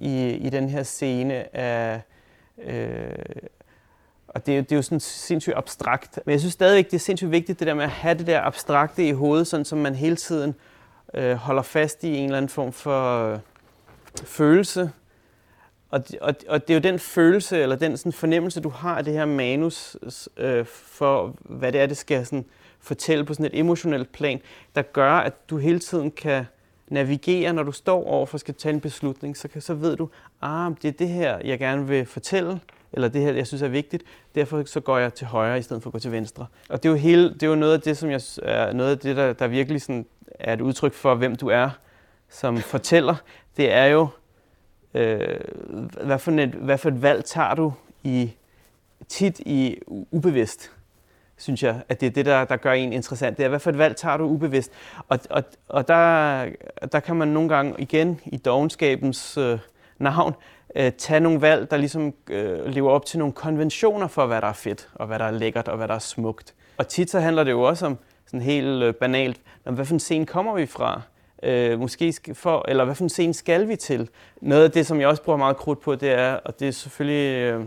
[0.00, 2.00] i, i den her scene af,
[2.64, 3.08] Øh,
[4.28, 6.18] og det, det er jo sådan sindssygt abstrakt.
[6.24, 8.40] Men jeg synes stadigvæk, det er sindssygt vigtigt, det der med at have det der
[8.40, 10.54] abstrakte i hovedet, sådan som man hele tiden
[11.14, 13.38] øh, holder fast i en eller anden form for øh,
[14.24, 14.90] følelse.
[15.90, 19.04] Og, og, og det er jo den følelse, eller den sådan fornemmelse, du har af
[19.04, 19.96] det her manus,
[20.36, 22.44] øh, for hvad det er, det skal sådan
[22.80, 24.40] fortælle på sådan et emotionelt plan,
[24.74, 26.46] der gør, at du hele tiden kan
[26.90, 29.96] navigere, når du står over for at skal tage en beslutning, så, kan, så ved
[29.96, 30.08] du,
[30.42, 32.60] ah, det er det her, jeg gerne vil fortælle,
[32.92, 34.02] eller det her, jeg synes er vigtigt,
[34.34, 36.46] derfor så går jeg til højre i stedet for at gå til venstre.
[36.68, 38.90] Og det er jo, hele, det er jo noget af det, som jeg, er noget
[38.90, 41.70] af det, der, der virkelig sådan er et udtryk for, hvem du er
[42.28, 43.14] som fortæller.
[43.56, 44.08] Det er jo,
[44.94, 45.40] øh,
[46.04, 47.72] hvad, for et, hvad for et valg tager du
[48.04, 48.32] i
[49.08, 50.70] tit i ubevidst
[51.38, 53.36] synes jeg, at det er det, der, der gør en interessant.
[53.36, 54.72] Det er, hvad for et valg tager du ubevidst?
[55.08, 56.44] Og, og, og der,
[56.92, 59.58] der kan man nogle gange igen i dogenskabens øh,
[59.98, 60.34] navn
[60.76, 64.48] øh, tage nogle valg, der ligesom øh, lever op til nogle konventioner for, hvad der
[64.48, 66.54] er fedt, og hvad der er lækkert, og hvad der er smukt.
[66.76, 69.94] Og tit så handler det jo også om sådan helt øh, banalt, om hvad for
[69.94, 71.02] en scene kommer vi fra?
[71.42, 74.08] Øh, måske for, eller hvad for en scene skal vi til?
[74.40, 76.72] Noget af det, som jeg også bruger meget krudt på, det er, og det er
[76.72, 77.36] selvfølgelig...
[77.36, 77.64] Øh,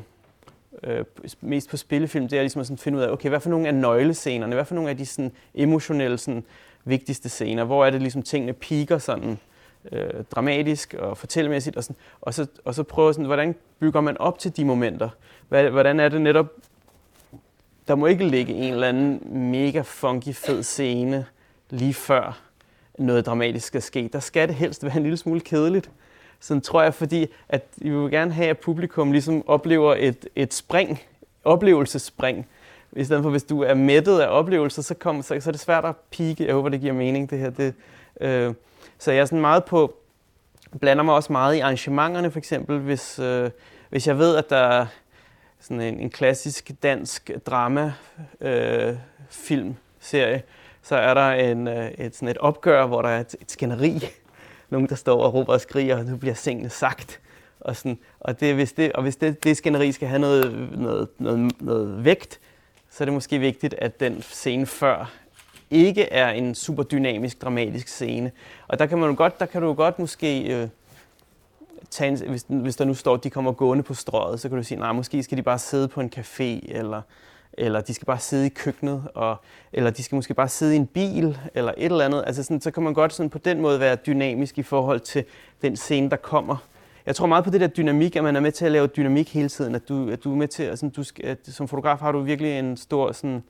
[0.84, 1.06] øh,
[1.42, 3.68] mest på spillefilm, det er ligesom at sådan finde ud af, okay, hvad for nogle
[3.68, 6.44] af nøglescenerne, hvad for nogle af de sådan, emotionelle sådan,
[6.86, 9.40] vigtigste scener, hvor er det ligesom tingene piker sådan
[9.92, 14.18] øh, dramatisk og fortællemæssigt, og, sådan, og, så, og så prøve sådan, hvordan bygger man
[14.18, 15.10] op til de momenter?
[15.50, 16.48] Hvad, hvordan er det netop,
[17.88, 21.26] der må ikke ligge en eller anden mega funky fed scene
[21.70, 22.42] lige før
[22.98, 24.10] noget dramatisk skal ske.
[24.14, 25.92] Der skal det helst være en lille smule kedeligt.
[26.42, 30.54] Sådan tror jeg, fordi at vi vil gerne have, at publikum ligesom oplever et, et
[30.54, 31.02] spring,
[31.44, 32.48] oplevelsespring.
[32.92, 35.60] I stedet for, hvis du er mættet af oplevelser, så, kom, så, så er det
[35.60, 36.46] svært at pike.
[36.46, 37.50] Jeg håber, det giver mening, det her.
[37.50, 37.74] Det,
[38.22, 38.54] øh,
[39.00, 39.96] så jeg er sådan meget på,
[40.80, 43.50] blander mig også meget i arrangementerne, for eksempel, hvis, øh,
[43.90, 44.86] hvis jeg ved, at der er
[45.60, 47.94] sådan en, en klassisk dansk drama
[48.42, 48.96] øh,
[49.30, 50.44] filmserie,
[50.82, 54.00] så er der en, øh, et, sådan et opgør, hvor der er et, et skænderi,
[54.72, 57.20] nogen, der står og råber og skriger, og nu bliver sengene sagt.
[57.60, 61.08] Og, sådan, og, det, hvis, det, og hvis det, det skænderi skal have noget, noget,
[61.20, 62.40] noget, noget vægt,
[62.90, 65.12] så er det måske vigtigt, at den scene før
[65.70, 68.32] ikke er en super dynamisk, dramatisk scene.
[68.68, 70.68] Og der kan man jo godt, der kan du jo godt måske, øh,
[71.90, 74.58] tage en, hvis, hvis der nu står, at de kommer gående på strøget, så kan
[74.58, 77.02] du sige, nej, måske skal de bare sidde på en café, eller,
[77.62, 79.36] eller de skal bare sidde i køkkenet, og,
[79.74, 82.24] eller de skal måske bare sidde i en bil, eller et eller andet.
[82.28, 85.24] Altså sådan, så kan man godt sådan på den måde være dynamisk i forhold til
[85.62, 86.58] den scene, der kommer.
[87.06, 89.34] Jeg tror meget på det der dynamik, at man er med til at lave dynamik
[89.34, 91.68] hele tiden, at du, at du er med til, at, sådan, du skal, at som
[91.68, 93.44] fotograf har du virkelig en stor sådan,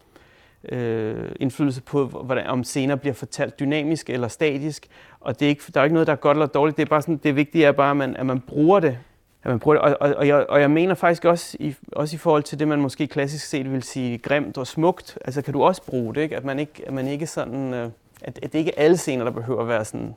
[0.70, 4.88] øh, indflydelse på, hvordan, om scener bliver fortalt dynamisk eller statisk.
[5.20, 6.78] Og det er ikke, der er ikke noget, der er godt eller dårligt.
[6.78, 8.98] Det er bare sådan, det vigtige er bare, at man, at man bruger det.
[9.44, 9.84] At man bruger det.
[9.84, 12.68] Og, og, og, jeg, og jeg mener faktisk også i, også i forhold til det,
[12.68, 16.22] man måske klassisk set vil sige grimt og smukt, altså kan du også bruge det,
[16.22, 16.36] ikke?
[16.36, 17.90] At man ikke, at man ikke sådan, øh,
[18.22, 20.16] at, at det ikke er alle scener, der behøver at være sådan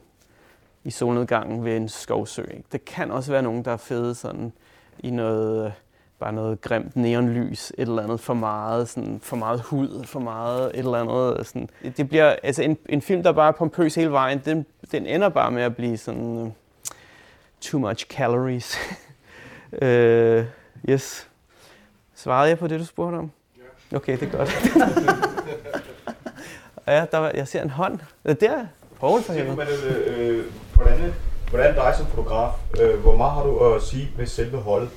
[0.85, 2.43] i solnedgangen ved en skovsø.
[2.43, 2.65] Ikke?
[2.73, 4.53] Det kan også være nogen, der er fede sådan
[4.99, 5.73] i noget, øh,
[6.19, 10.71] bare noget grimt neonlys, et eller andet for meget, sådan, for meget hud, for meget
[10.75, 11.39] et eller andet.
[11.39, 11.69] Øh, sådan.
[11.97, 15.29] Det bliver, altså en, en film, der bare er pompøs hele vejen, den, den ender
[15.29, 16.51] bare med at blive sådan uh,
[17.61, 18.77] too much calories.
[19.83, 20.45] uh,
[20.91, 21.29] yes.
[22.15, 23.31] Svarede jeg på det, du spurgte om?
[23.93, 23.97] Ja.
[23.97, 24.51] Okay, det er godt.
[26.87, 27.99] ja, der var, jeg ser en hånd.
[28.41, 28.67] Der,
[29.01, 29.67] Poul for helvede.
[30.07, 31.15] Øh, hvordan,
[31.51, 34.89] hvordan dig som fotograf, øh, hvor meget har du at sige med selve holdet?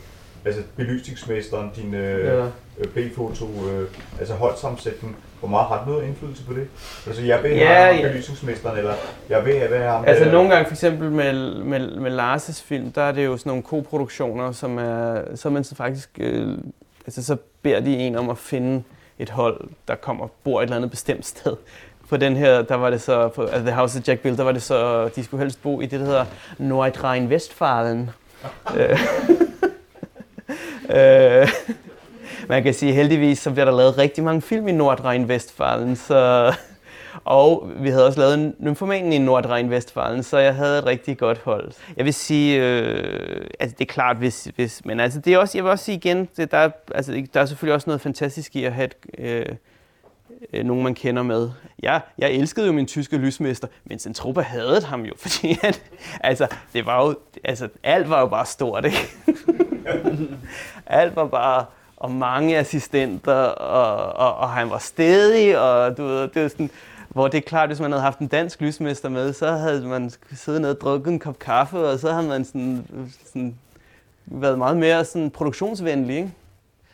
[0.45, 2.45] Altså belysningsmesteren, din øh, ja.
[2.79, 6.67] øh, B-foto, øh, altså holdsammensætning, hvor meget har du noget indflydelse på det?
[7.07, 8.07] Altså jeg ved, ja, ja.
[8.07, 8.93] belysningsmesteren, eller
[9.29, 13.01] jeg ved, hvad er Altså nogle gange for eksempel med, med, med Lars' film, der
[13.01, 16.57] er det jo sådan nogle koproduktioner, som er, så man så faktisk, øh,
[17.05, 18.83] altså så beder de en om at finde
[19.19, 21.55] et hold, der kommer bor et eller andet bestemt sted
[22.09, 24.43] på den her, der var det så, på altså The House of Jack Bill, der
[24.43, 26.25] var det så, de skulle helst bo i det, der hedder
[26.59, 28.09] Nordrhein-Westfalen.
[30.89, 31.49] Øh.
[32.49, 36.53] man kan sige, heldigvis så bliver der lavet rigtig mange film i Nordrhein-Westfalen, så,
[37.23, 41.71] og vi havde også lavet Nymphomanen i Nordrhein-Westfalen, så jeg havde et rigtig godt hold.
[41.97, 45.57] Jeg vil sige, øh, altså det er klart, hvis, hvis, men altså det er også,
[45.57, 48.63] jeg vil også sige igen, det, der, altså, der er selvfølgelig også noget fantastisk i
[48.63, 49.45] at have et, øh,
[50.53, 51.49] øh, nogen, man kender med.
[51.83, 55.81] Ja, jeg elskede jo min tyske lysmester, men Centropa havde ham jo, fordi at,
[56.19, 59.11] altså, det var jo, altså, alt var jo bare stort, ikke?
[60.85, 61.65] alt var bare,
[61.97, 66.69] og mange assistenter, og, og, og han var stedig, og du ved, det var sådan,
[67.09, 70.11] hvor det er klart, hvis man havde haft en dansk lysmester med, så havde man
[70.35, 72.87] siddet ned og drukket en kop kaffe, og så havde man sådan,
[73.25, 73.55] sådan
[74.25, 76.31] været meget mere sådan produktionsvenlig, ikke?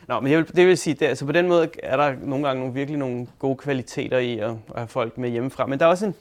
[0.08, 2.46] Nå, men jeg vil, det vil sige, det, altså på den måde er der nogle
[2.46, 5.66] gange nogle, virkelig nogle gode kvaliteter i at, at have folk med hjemmefra.
[5.66, 6.14] Men der er også en,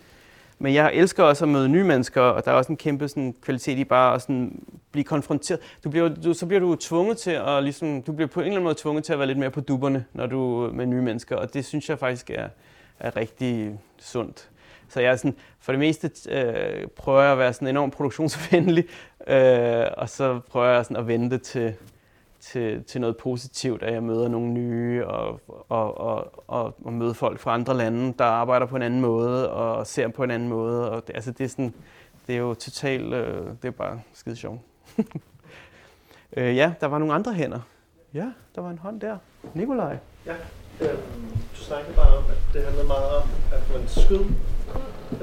[0.64, 3.36] men jeg elsker også at møde nye mennesker, og der er også en kæmpe sådan,
[3.42, 5.60] kvalitet i bare at sådan, blive konfronteret.
[5.84, 8.56] Du bliver, du, så bliver du tvunget til at, ligesom, du bliver på en eller
[8.56, 11.36] anden måde tvunget til at være lidt mere på dupperne, når du med nye mennesker,
[11.36, 12.48] og det synes jeg faktisk er,
[13.00, 14.50] er rigtig sundt.
[14.90, 18.86] Så jeg er sådan, for det meste øh, prøver jeg at være sådan enormt produktionsvenlig,
[19.28, 21.74] øh, og så prøver jeg sådan at vente til,
[22.44, 27.14] til, til noget positivt, at jeg møder nogle nye og, og, og, og, og møder
[27.14, 30.50] folk fra andre lande, der arbejder på en anden måde og ser på en anden
[30.50, 30.92] måde.
[30.92, 31.74] Og det, altså det, er sådan,
[32.28, 34.60] det er jo totalt, øh, det er bare skide sjovt.
[36.38, 37.60] øh, ja, der var nogle andre hænder.
[38.14, 39.18] Ja, der var en hånd der.
[39.54, 39.98] Nikolaj.
[40.26, 40.36] Ja,
[40.82, 40.98] øh,
[41.52, 44.26] du snakkede bare om, at det handlede meget om, at man skød,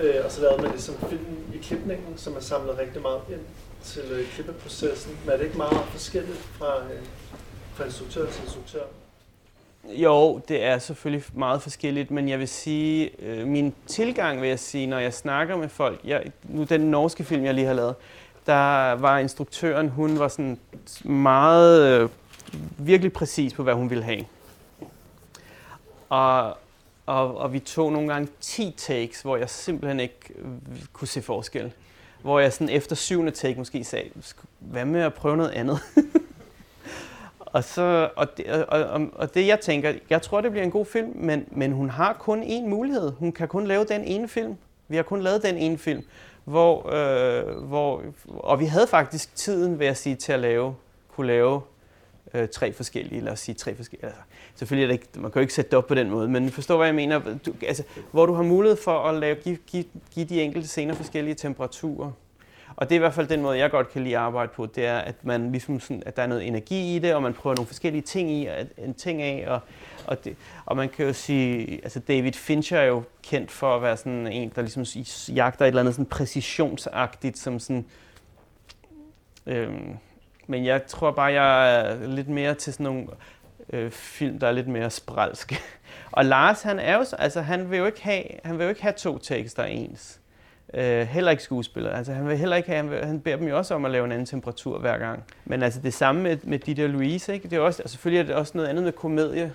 [0.02, 3.40] øh, og så lavede man ligesom filmen i klipningen, som er samlet rigtig meget ind
[3.82, 5.18] til øh, klippeprocessen.
[5.24, 7.00] Men er det ikke meget forskelligt fra, øh,
[7.74, 8.82] fra instruktør til instruktør?
[9.88, 14.58] Jo, det er selvfølgelig meget forskelligt, men jeg vil sige, øh, min tilgang vil jeg
[14.58, 17.94] sige, når jeg snakker med folk, jeg, nu den norske film, jeg lige har lavet,
[18.46, 20.58] der var instruktøren, hun var sådan
[21.04, 22.08] meget, øh,
[22.78, 24.24] virkelig præcis på, hvad hun ville have.
[26.08, 26.56] Og,
[27.06, 30.46] og, og vi tog nogle gange 10 takes, hvor jeg simpelthen ikke øh,
[30.92, 31.72] kunne se forskel
[32.22, 34.10] hvor jeg sådan efter syvende take måske sagde,
[34.58, 35.78] hvad med at prøve noget andet?
[37.40, 40.70] og, så, og, det, og, og, og det jeg tænker, jeg tror det bliver en
[40.70, 43.12] god film, men, men hun har kun én mulighed.
[43.12, 44.56] Hun kan kun lave den ene film.
[44.88, 46.04] Vi har kun lavet den ene film.
[46.44, 50.74] Hvor, øh, hvor, og vi havde faktisk tiden, vil jeg sige, til at lave,
[51.08, 51.62] kunne lave
[52.34, 54.06] øh, tre forskellige, lad os sige tre forskellige.
[54.06, 54.22] Altså,
[54.60, 56.50] selvfølgelig er det ikke, man kan jo ikke sætte det op på den måde, men
[56.50, 59.84] forstår hvad jeg mener, du, altså, hvor du har mulighed for at lave, give, give,
[60.14, 62.10] give de enkelte scener forskellige temperaturer.
[62.76, 64.66] Og det er i hvert fald den måde, jeg godt kan lide at arbejde på,
[64.66, 67.34] det er, at man ligesom sådan, at der er noget energi i det, og man
[67.34, 68.48] prøver nogle forskellige ting i,
[68.78, 69.60] en ting af, og,
[70.06, 70.36] og, det,
[70.66, 74.26] og man kan jo sige, altså David Fincher er jo kendt for at være sådan
[74.26, 74.84] en, der ligesom
[75.34, 77.84] jagter et eller andet sådan præcisionsagtigt, som sådan,
[79.46, 79.96] øhm,
[80.46, 83.06] men jeg tror bare, jeg er lidt mere til sådan nogle
[83.72, 85.58] øh, film, der er lidt mere spralske.
[86.12, 88.82] Og Lars, han er jo, altså han vil jo ikke have, han vil jo ikke
[88.82, 90.20] have to takes, der ens.
[90.74, 91.90] Øh, heller ikke skuespiller.
[91.90, 93.90] Altså, han vil heller ikke have, han, vil, han beder dem jo også om at
[93.90, 95.24] lave en anden temperatur hver gang.
[95.44, 97.48] Men altså det samme med, med Ditte og Louise, ikke?
[97.48, 99.52] Det er også, altså, selvfølgelig er det også noget andet med komedie.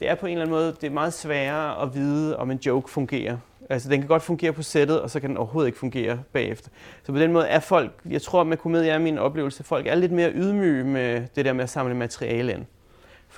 [0.00, 2.58] Det er på en eller anden måde, det er meget sværere at vide, om en
[2.66, 3.36] joke fungerer.
[3.70, 6.70] Altså den kan godt fungere på sættet, og så kan den overhovedet ikke fungere bagefter.
[7.02, 9.94] Så på den måde er folk, jeg tror med komedie er min oplevelse, folk er
[9.94, 12.66] lidt mere ydmyge med det der med at samle materiale ind.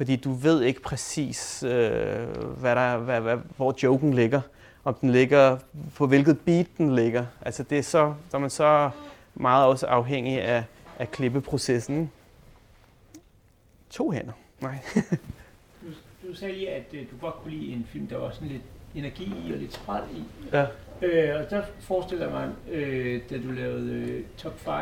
[0.00, 2.28] Fordi du ved ikke præcis, øh,
[2.60, 4.40] hvad der, hvad, hvad, hvor joken ligger
[4.84, 5.58] om den ligger,
[5.94, 7.26] på hvilket beat den ligger.
[7.40, 8.90] Altså det er så, der er man så
[9.34, 10.64] meget også afhængig af,
[10.98, 12.10] af klippeprocessen.
[13.90, 14.32] To hænder.
[14.60, 14.78] Nej.
[15.82, 15.86] du,
[16.28, 18.62] du sagde lige, at uh, du godt kunne lide en film, der var sådan lidt
[18.94, 20.24] energi i og lidt spræl i.
[20.52, 20.66] Ja.
[21.02, 24.74] Øh, og der forestiller jeg mig, øh, da du lavede øh, Top 5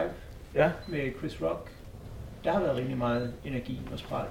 [0.55, 0.71] ja.
[0.89, 1.71] med Chris Rock,
[2.45, 4.27] der har været rigtig meget energi og spræl.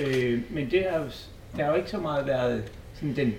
[0.00, 1.06] Øh, men det har,
[1.56, 2.64] der har jo ikke så meget været
[2.94, 3.34] sådan den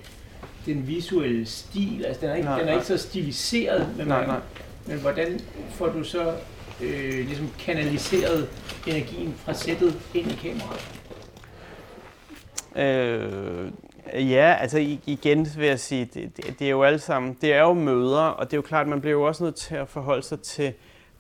[0.66, 2.76] den visuelle stil, altså den er ikke, nej, den er nej.
[2.76, 4.40] ikke så stiliseret, men, nej, nej.
[4.86, 5.40] men hvordan
[5.70, 6.34] får du så
[6.82, 8.50] øh, ligesom kanaliseret
[8.88, 11.00] energien fra sættet ind i kameraet?
[12.76, 13.72] Øh,
[14.32, 17.62] ja, altså igen vil jeg sige, det, det, det er jo alle sammen, det er
[17.62, 20.24] jo møder, og det er jo klart, man bliver jo også nødt til at forholde
[20.24, 20.74] sig til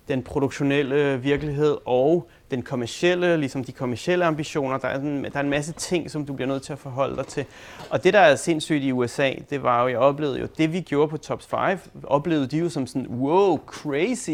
[0.08, 4.78] den produktionelle virkelighed og den kommercielle, ligesom de kommercielle ambitioner.
[4.78, 7.16] Der er, en, der er en masse ting, som du bliver nødt til at forholde
[7.16, 7.45] dig til.
[7.89, 10.82] Og det, der er sindssygt i USA, det var jo, jeg oplevede jo, det vi
[10.82, 14.30] gjorde på Top 5, oplevede de jo som sådan, wow, crazy.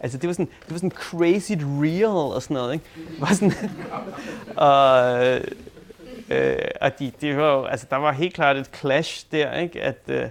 [0.00, 2.84] Altså det var sådan, det var sådan crazy real og sådan noget, ikke?
[3.20, 3.52] Var sådan,
[4.68, 5.40] og, øh,
[6.30, 9.82] øh, og de, de var jo, altså der var helt klart et clash der, ikke?
[9.82, 10.28] At, øh,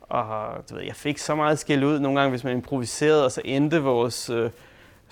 [0.00, 3.32] og du ved, jeg fik så meget skæld ud nogle gange, hvis man improviserede, og
[3.32, 4.50] så endte vores øh,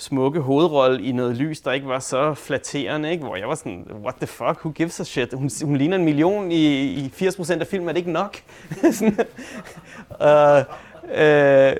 [0.02, 3.24] smukke hovedrolle i noget lys, der ikke var så flatterende, ikke?
[3.24, 5.32] hvor jeg var sådan, what the fuck, who gives a shit?
[5.32, 8.36] Hun, hun ligner en million i, i 80% af filmen, er det ikke nok?
[8.92, 9.16] sådan,
[10.10, 10.60] uh,
[11.04, 11.72] uh,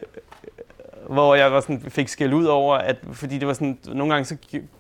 [1.15, 4.25] hvor jeg var sådan, fik skæld ud over, at fordi det var sådan, nogle gange
[4.25, 4.37] så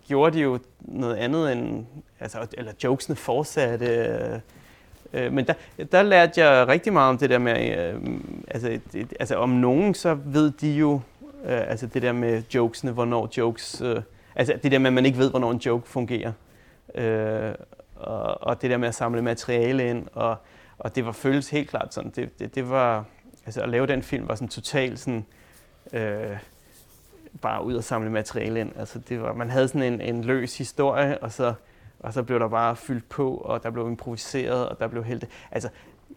[0.08, 1.86] gjorde de jo noget andet end,
[2.20, 4.40] altså, eller jokesene fortsatte,
[5.14, 5.54] Øh, men der,
[5.92, 8.00] der lærte jeg rigtig meget om det der med, øh,
[8.48, 11.00] altså, det, altså om nogen, så ved de jo,
[11.44, 13.80] Øh, altså det der med jokesene, hvornår jokes...
[13.80, 14.02] Øh,
[14.34, 16.32] altså det der med, at man ikke ved, hvornår en joke fungerer.
[16.94, 17.54] Øh,
[17.96, 20.06] og, og det der med at samle materiale ind.
[20.12, 20.36] Og,
[20.78, 22.12] og det var føles helt klart sådan.
[22.16, 23.04] Det, det, det var...
[23.46, 25.26] Altså at lave den film var sådan totalt sådan...
[25.92, 26.36] Øh,
[27.40, 28.72] bare ud og samle materiale ind.
[28.76, 31.54] Altså det var, man havde sådan en, en løs historie, og så,
[31.98, 35.28] og så blev der bare fyldt på, og der blev improviseret, og der blev helt...
[35.50, 35.68] Altså,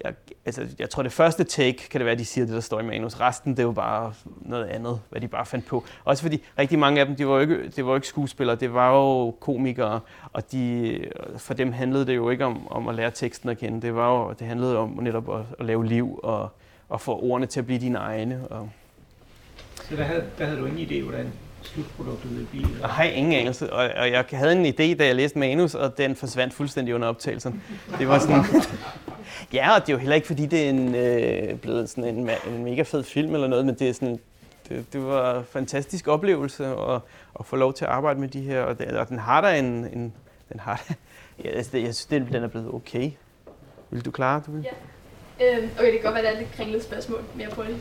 [0.03, 0.13] jeg,
[0.45, 2.79] altså, jeg tror, det første take kan det være, at de siger det, der står
[2.79, 3.19] i manus.
[3.19, 5.83] Resten, det er jo bare noget andet, hvad de bare fandt på.
[6.05, 8.55] Også fordi rigtig mange af dem, de var jo ikke, det var jo ikke skuespillere,
[8.55, 9.99] det var jo komikere,
[10.33, 10.99] og de,
[11.37, 13.81] for dem handlede det jo ikke om, om at lære teksten at kende.
[13.81, 16.49] Det, var jo, det handlede om netop at, at lave liv og,
[16.89, 18.47] og få ordene til at blive dine egne.
[18.49, 18.69] Og...
[19.75, 21.31] Så der havde, der havde du ingen idé, hvordan
[21.75, 22.67] slutproduktet ville blive?
[22.81, 25.97] Jeg har ingen anelse, og, og jeg havde en idé, da jeg læste manus, og
[25.97, 27.63] den forsvandt fuldstændig under optagelsen.
[27.99, 28.43] Det var sådan...
[29.53, 32.29] Ja, og det er jo heller ikke, fordi det er en, øh, blevet sådan en,
[32.47, 34.19] en mega fed film eller noget, men det er sådan,
[34.69, 37.01] det, det var en fantastisk oplevelse at,
[37.39, 39.59] at få lov til at arbejde med de her, og, det, og den har da
[39.59, 40.13] en, en
[40.49, 40.83] den har
[41.43, 43.11] ja, altså, det, jeg synes, den, er blevet okay.
[43.89, 44.41] Vil du klare?
[44.45, 44.61] Du vil?
[44.63, 44.69] Ja.
[45.43, 47.77] Øhm, okay, det kan godt være, at det er lidt kringlet spørgsmål mere på det.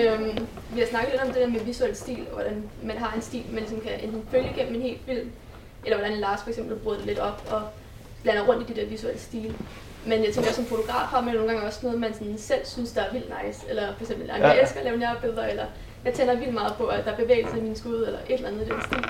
[0.00, 3.16] øhm, vi har snakket lidt om det der med visuel stil, og hvordan man har
[3.16, 5.30] en stil, man ligesom kan enten følge gennem en hel film,
[5.84, 7.62] eller hvordan Lars for eksempel bryder det lidt op og
[8.22, 9.54] blander rundt i det der visuelle stil.
[10.06, 12.92] Men jeg tænker, som fotograf har man nogle gange også noget, man sådan selv synes,
[12.92, 13.60] der er vildt nice.
[13.68, 15.64] Eller for eksempel, at jeg elsker at lave nærbilleder, eller
[16.04, 18.48] jeg tænder vildt meget på, at der er bevægelse i mine skud, eller et eller
[18.48, 19.04] andet i den stil.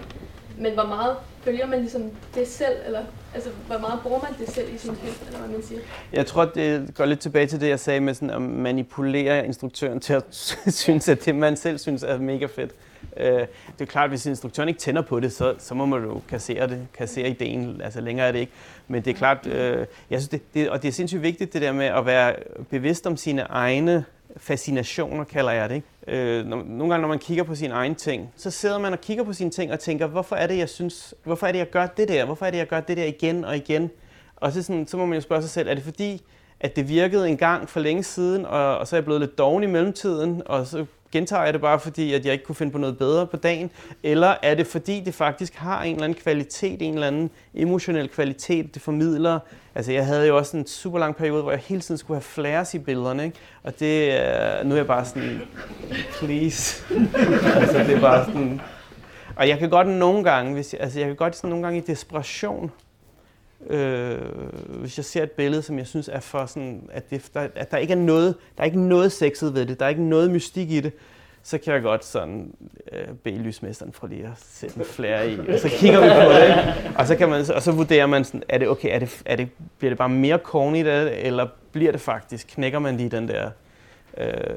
[0.59, 3.03] Men hvor meget følger man ligesom det selv, eller
[3.35, 5.81] altså, hvor meget bruger man det selv i sin film, eller hvad man siger?
[6.13, 10.01] Jeg tror, det går lidt tilbage til det, jeg sagde med sådan at manipulere instruktøren
[10.01, 10.25] til at
[10.85, 12.71] synes, at det, man selv synes er mega fedt.
[13.17, 16.03] Øh, det er klart, at hvis instruktøren ikke tænder på det, så, så må man
[16.03, 17.81] jo kassere det, kassere ideen.
[17.85, 18.53] Altså længere er det ikke.
[18.89, 21.63] Men det er klart, øh, jeg synes, det, det, og det er sindssygt vigtigt, det
[21.63, 22.35] der med at være
[22.71, 24.05] bevidst om sine egne
[24.37, 25.75] fascinationer, kalder jeg det.
[25.75, 25.89] Ikke?
[26.09, 29.01] Øh, når, nogle gange, når man kigger på sine egne ting, så sidder man og
[29.01, 31.71] kigger på sine ting og tænker, hvorfor er det, jeg synes, hvorfor er det, jeg
[31.71, 32.25] gør det der?
[32.25, 33.91] Hvorfor er det, jeg gør det der igen og igen?
[34.37, 36.23] Og så, sådan, så må man jo spørge sig selv, er det fordi,
[36.61, 39.39] at det virkede en gang for længe siden, og, og så er jeg blevet lidt
[39.39, 42.73] doven i mellemtiden, og så gentager jeg det bare fordi, at jeg ikke kunne finde
[42.73, 43.71] på noget bedre på dagen?
[44.03, 48.09] Eller er det fordi, det faktisk har en eller anden kvalitet, en eller anden emotionel
[48.09, 49.39] kvalitet, det formidler?
[49.75, 52.23] Altså jeg havde jo også en super lang periode, hvor jeg hele tiden skulle have
[52.23, 53.37] flares i billederne, ikke?
[53.63, 55.41] Og det, uh, nu er jeg bare sådan,
[56.13, 56.85] please.
[57.61, 58.61] altså det er bare sådan...
[59.37, 61.79] Og jeg kan godt nogle gange, hvis jeg, altså jeg kan godt sådan nogle gange
[61.79, 62.71] i desperation,
[63.71, 64.19] øh,
[64.69, 67.71] hvis jeg ser et billede, som jeg synes er for sådan, at, det, der, at
[67.71, 70.31] der ikke er noget, der er ikke noget sexet ved det, der er ikke noget
[70.31, 70.93] mystik i det,
[71.43, 72.55] så kan jeg godt sådan
[72.93, 76.33] øh, bede lysmesteren for lige at sætte en flere i, og så kigger vi på
[76.33, 76.99] det, ikke?
[76.99, 79.37] og så, kan man, og så vurderer man sådan, er det okay, er det, er
[79.37, 79.49] det,
[79.79, 83.51] bliver det bare mere corny det, eller bliver det faktisk, knækker man lige den der,
[84.19, 84.57] øh,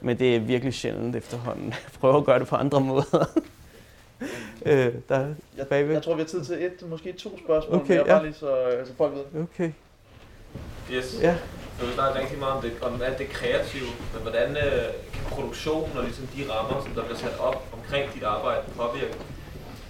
[0.00, 1.66] men det er virkelig sjældent efterhånden.
[1.84, 3.40] Jeg prøver at gøre det på andre måder
[4.66, 5.92] øh, der jeg, bagved.
[5.92, 8.14] jeg tror, vi har tid til et, måske to spørgsmål okay, mere, ja.
[8.14, 9.42] bare lige så altså folk ved.
[9.42, 9.70] Okay.
[10.92, 11.18] Yes.
[11.22, 11.36] Ja.
[11.80, 15.24] Så vi snakker rigtig meget om, det, om alt det kreative, men hvordan øh, kan
[15.30, 19.14] produktionen og ligesom de rammer, som der bliver sat op omkring dit arbejde, påvirke?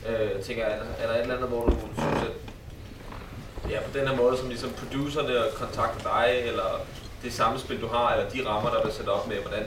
[0.09, 2.37] Øh, tænker jeg, er der et eller andet, hvor du synes, at
[3.70, 6.81] ja, på den her måde, som ligesom producerne kontakter dig, eller
[7.22, 9.64] det samspil, du har, eller de rammer, der bliver sat op med, hvordan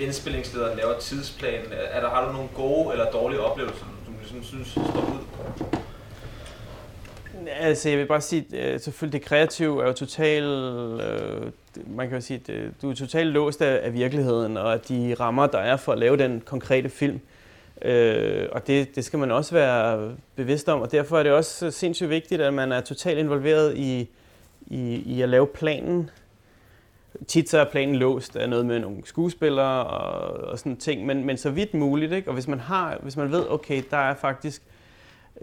[0.00, 1.60] indspillingslederen laver tidsplan.
[1.90, 5.24] Er der, har du nogle gode eller dårlige oplevelser, som du ligesom synes står ud?
[7.46, 10.46] Altså, jeg vil bare sige, at øh, selvfølgelig det kreative er jo totalt,
[11.02, 11.52] øh,
[11.86, 14.80] man kan jo sige, at øh, du er totalt låst af, af virkeligheden, og af
[14.80, 17.20] de rammer, der er for at lave den konkrete film.
[17.82, 21.70] Øh, og det, det skal man også være bevidst om, og derfor er det også
[21.70, 24.08] sindssygt vigtigt, at man er totalt involveret i,
[24.66, 26.10] i, i at lave planen.
[27.26, 31.24] Tit så er planen låst af noget med nogle skuespillere og, og sådan ting, men,
[31.24, 32.12] men så vidt muligt.
[32.12, 32.28] Ikke?
[32.28, 34.62] Og hvis man, har, hvis man ved, okay, der er faktisk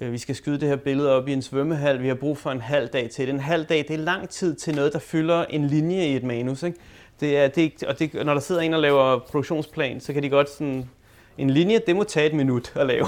[0.01, 2.51] Øh, vi skal skyde det her billede op i en svømmehal, vi har brug for
[2.51, 3.33] en halv dag til det.
[3.33, 6.23] En halv dag, det er lang tid til noget, der fylder en linje i et
[6.23, 6.63] manus.
[6.63, 6.77] Ikke?
[7.19, 10.29] Det er, det, og det, når der sidder en og laver produktionsplan, så kan de
[10.29, 10.89] godt sådan,
[11.37, 13.07] en linje, det må tage et minut at lave.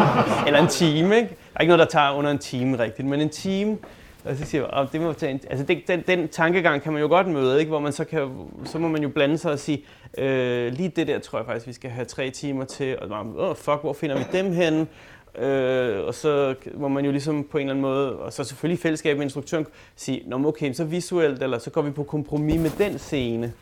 [0.46, 1.28] Eller en time, ikke?
[1.28, 3.78] Der er ikke noget, der tager under en time rigtigt, men en time,
[4.26, 6.92] og så siger jeg, oh, det må tage en, altså det, den, den, tankegang kan
[6.92, 7.68] man jo godt møde, ikke?
[7.68, 8.30] hvor man så kan,
[8.64, 9.84] så må man jo blande sig og sige,
[10.18, 13.56] øh, lige det der tror jeg faktisk, vi skal have tre timer til, og oh,
[13.56, 14.86] fuck, hvor finder vi dem henne?
[15.38, 18.78] Øh, og så må man jo ligesom på en eller anden måde, og så selvfølgelig
[18.78, 19.66] i fællesskab med instruktøren,
[19.96, 23.52] sige, Nå, okay, så visuelt, eller så går vi på kompromis med den scene,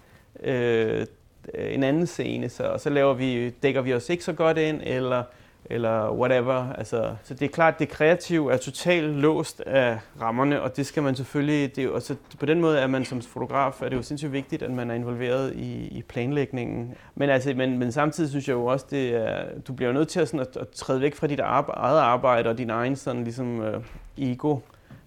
[0.43, 1.07] øh,
[1.55, 4.81] en anden scene, så, og så laver vi, dækker vi os ikke så godt ind,
[4.85, 5.23] eller
[5.71, 6.73] eller whatever.
[6.73, 10.87] Altså, så det er klart, at det kreative er totalt låst af rammerne, og det
[10.87, 13.89] skal man selvfølgelig, det og så altså, på den måde er man som fotograf, er
[13.89, 16.95] det jo sindssygt vigtigt, at man er involveret i, i planlægningen.
[17.15, 20.09] Men, altså, men, men samtidig synes jeg jo også, det er, du bliver jo nødt
[20.09, 22.97] til at, sådan, at, at træde væk fra dit arbejde, eget arbejde og din egen
[22.97, 23.85] sådan, ligesom, uh,
[24.19, 24.59] ego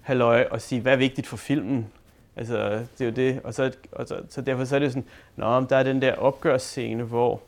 [0.01, 1.87] halløj og sige, hvad er vigtigt for filmen?
[2.35, 2.57] Altså,
[2.97, 3.41] det er jo det.
[3.43, 5.05] Og så, og så, så derfor så er det jo sådan,
[5.35, 7.41] Nå, der er den der opgørsscene, hvor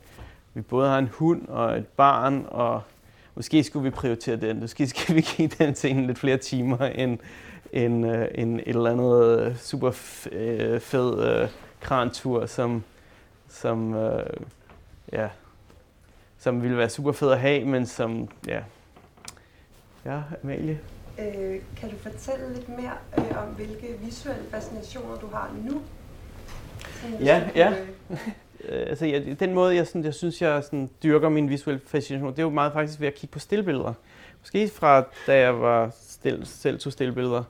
[0.53, 2.81] vi både har en hund og et barn, og
[3.35, 4.59] måske skulle vi prioritere den.
[4.59, 7.19] Måske skal vi give den scene lidt flere timer end,
[7.73, 11.49] end, uh, end et eller andet øh, super uh, fed uh,
[11.81, 12.83] krantur, som,
[13.49, 14.21] som, uh,
[15.11, 15.27] ja,
[16.37, 18.61] som ville være super fed at have, men som, ja,
[20.05, 20.79] ja, Amalie?
[21.19, 25.81] Øh, kan du fortælle lidt mere øh, om, hvilke visuelle fascinationer du har nu?
[27.19, 27.73] ja, ja.
[28.09, 28.17] øh,
[28.65, 32.31] Øh, altså, jeg, den måde, jeg, sådan, jeg synes, jeg sådan, dyrker min visuelle fascination,
[32.31, 33.93] det er jo meget faktisk ved at kigge på stillbilleder.
[34.39, 37.43] Måske fra da jeg var still, selv tog stillbilleder.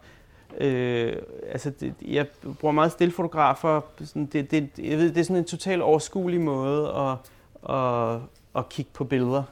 [0.58, 1.16] Øh,
[1.52, 2.28] altså, det, jeg
[2.60, 3.82] bruger meget stillfotografer.
[4.06, 7.18] Sådan, det, det, jeg ved, det er sådan en total overskuelig måde at,
[7.76, 8.20] at,
[8.56, 9.44] at kigge på billeder.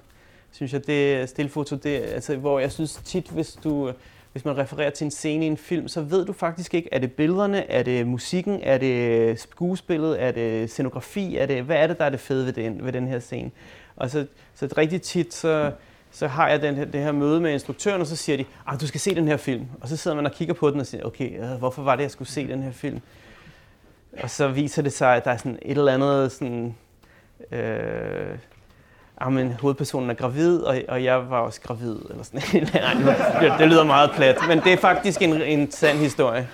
[0.52, 3.92] Synes jeg, det stillfoto, det, altså, hvor jeg synes tit, hvis du
[4.38, 7.00] hvis man refererer til en scene i en film, så ved du faktisk ikke, er
[7.00, 11.78] det billederne, er det musikken, er det øh, skuespillet, er det scenografi, er det, hvad
[11.78, 13.52] er det, der er det fede ved den, ved den her scene?
[13.96, 14.26] Og så,
[14.56, 15.72] så rigtig tit, så,
[16.12, 18.80] så har jeg den her, det her møde med instruktøren, og så siger de, ah,
[18.80, 19.66] du skal se den her film.
[19.82, 22.04] Og så sidder man og kigger på den og siger, okay, øh, hvorfor var det,
[22.04, 23.02] jeg skulle se den her film?
[24.24, 26.76] Og så viser det sig, at der er sådan et eller andet sådan,
[27.52, 28.38] øh,
[29.22, 32.42] Ah, men hovedpersonen er gravid, og, og jeg var også gravid, eller sådan
[32.74, 32.94] Nej,
[33.42, 36.40] det, det lyder meget plat, men det er faktisk en, en sand historie.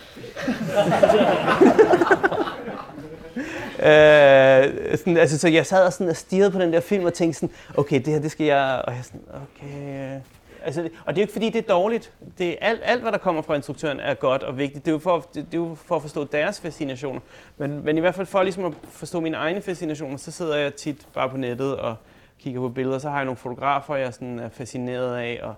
[3.80, 7.14] øh, sådan, altså, så jeg sad og, sådan, og stirrede på den der film og
[7.14, 8.82] tænkte sådan, okay, det her, det skal jeg...
[8.88, 10.16] Og jeg sådan, okay...
[10.16, 10.22] Øh.
[10.66, 12.12] Altså, og det er jo ikke fordi, det er dårligt.
[12.38, 14.86] Det er alt, alt, hvad der kommer fra instruktøren, er godt og vigtigt.
[14.86, 17.20] Det er jo for, det, det er jo for at forstå deres fascinationer.
[17.58, 20.76] Men, men i hvert fald for ligesom at forstå mine egne fascinationer, så sidder jeg
[20.76, 21.96] tit bare på nettet og
[22.44, 25.56] kigger på billeder, så har jeg nogle fotografer, jeg sådan er fascineret af, og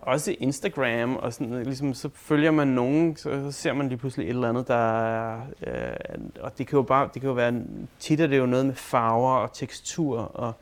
[0.00, 4.24] også Instagram, og sådan, ligesom, så følger man nogen, så, så ser man lige pludselig
[4.24, 7.62] et eller andet, der er, øh, og det kan jo bare, det kan jo være,
[7.98, 10.52] tit er det jo noget med farver og tekstur, og,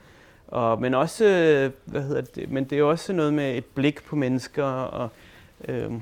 [0.48, 3.64] og, men også, øh, hvad hedder det, men det er jo også noget med et
[3.64, 5.08] blik på mennesker, og
[5.68, 5.92] øh,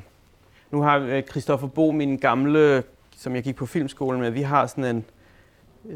[0.70, 2.82] nu har øh, Christoffer Bo, min gamle,
[3.16, 5.04] som jeg gik på filmskolen med, vi har sådan en,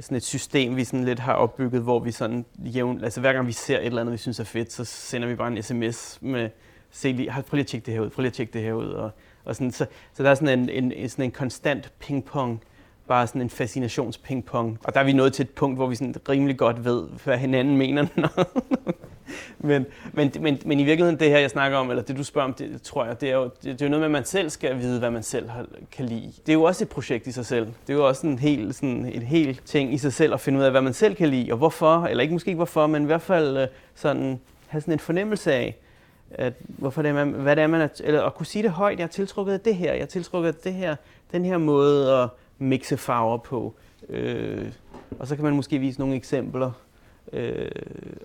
[0.00, 3.46] sådan et system, vi sådan lidt har opbygget, hvor vi sådan jævn, altså hver gang
[3.46, 6.18] vi ser et eller andet, vi synes er fedt, så sender vi bare en sms
[6.20, 6.50] med,
[6.90, 8.72] se lige, prøv lige at tjekke det her ud, prøv lige at tjekke det her
[8.72, 8.86] ud.
[8.86, 9.10] Og,
[9.44, 12.62] og sådan, så, så der er sådan en, en, en sådan en konstant pingpong,
[13.08, 14.78] bare sådan en fascinationspingpong.
[14.84, 17.38] Og der er vi nået til et punkt, hvor vi sådan rimelig godt ved, hvad
[17.38, 18.06] hinanden mener.
[19.58, 22.48] men, men, men, men i virkeligheden, det her, jeg snakker om, eller det du spørger
[22.48, 24.24] om, det tror jeg, det er jo, det, det er jo noget med, at man
[24.24, 26.32] selv skal vide, hvad man selv har, kan lide.
[26.46, 27.66] Det er jo også et projekt i sig selv.
[27.66, 30.58] Det er jo også en hel, sådan, en hel ting i sig selv at finde
[30.58, 33.02] ud af, hvad man selv kan lide, og hvorfor, eller ikke måske ikke hvorfor, men
[33.02, 35.76] i hvert fald øh, sådan, have sådan en fornemmelse af,
[36.30, 38.70] at hvorfor det er, man, hvad det er, man er, eller at kunne sige det
[38.70, 40.96] højt, jeg er tiltrukket af det her, jeg er tiltrukket af det her,
[41.32, 43.74] den her måde at mixe farver på.
[44.08, 44.68] Øh,
[45.18, 46.72] og så kan man måske vise nogle eksempler.
[47.32, 47.70] Øh,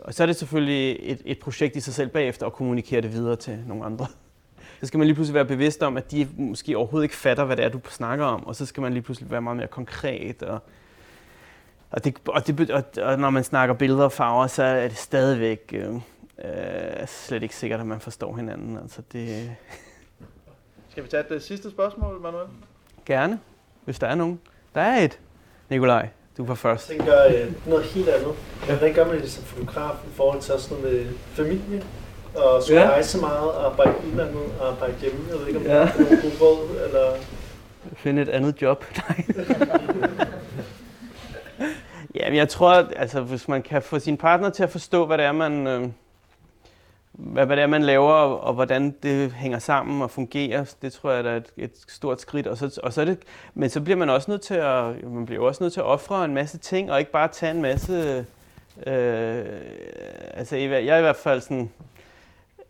[0.01, 3.13] og så er det selvfølgelig et, et projekt i sig selv bagefter at kommunikere det
[3.13, 4.07] videre til nogle andre.
[4.79, 7.57] Så skal man lige pludselig være bevidst om, at de måske overhovedet ikke fatter, hvad
[7.57, 10.43] det er, du snakker om, og så skal man lige pludselig være meget mere konkret.
[10.43, 10.59] Og,
[11.91, 14.97] og, det, og, det, og, og når man snakker billeder og farver, så er det
[14.97, 15.95] stadigvæk øh,
[16.45, 18.77] øh, slet ikke sikkert, at man forstår hinanden.
[18.77, 19.55] Altså det...
[20.89, 22.47] Skal vi tage det sidste spørgsmål, Manuel?
[23.05, 23.39] Gerne,
[23.85, 24.39] hvis der er nogen.
[24.75, 25.19] Der er et.
[25.69, 26.09] Nikolaj,
[26.41, 26.89] du var først.
[26.89, 28.33] Jeg tænker øh, noget helt andet.
[28.65, 31.83] Hvordan gør man det som fotograf i forhold til sådan noget med familie?
[32.35, 32.85] Og skulle Ja.
[32.87, 32.91] ja.
[32.91, 35.19] rejse meget, og arbejde i udlandet, og arbejde hjemme?
[35.31, 35.79] Jeg ved ikke, om Ja.
[35.79, 35.89] ja.
[35.97, 37.11] nogle gode råd, eller...
[37.95, 38.85] Finde et andet job.
[39.09, 39.25] Nej.
[42.15, 45.05] ja, men jeg tror, at, altså, hvis man kan få sin partner til at forstå,
[45.05, 45.87] hvad det er, man, øh,
[47.21, 50.93] hvad, hvad det er, man laver, og, og hvordan det hænger sammen og fungerer, det
[50.93, 52.47] tror jeg der er et, et stort skridt.
[52.47, 53.17] Og så, og så er det,
[53.53, 56.25] men så bliver man også nødt til at, man bliver også nødt til at ofre
[56.25, 58.25] en masse ting, og ikke bare tage en masse...
[58.87, 59.45] Øh,
[60.33, 61.69] altså, jeg er i hvert fald sådan...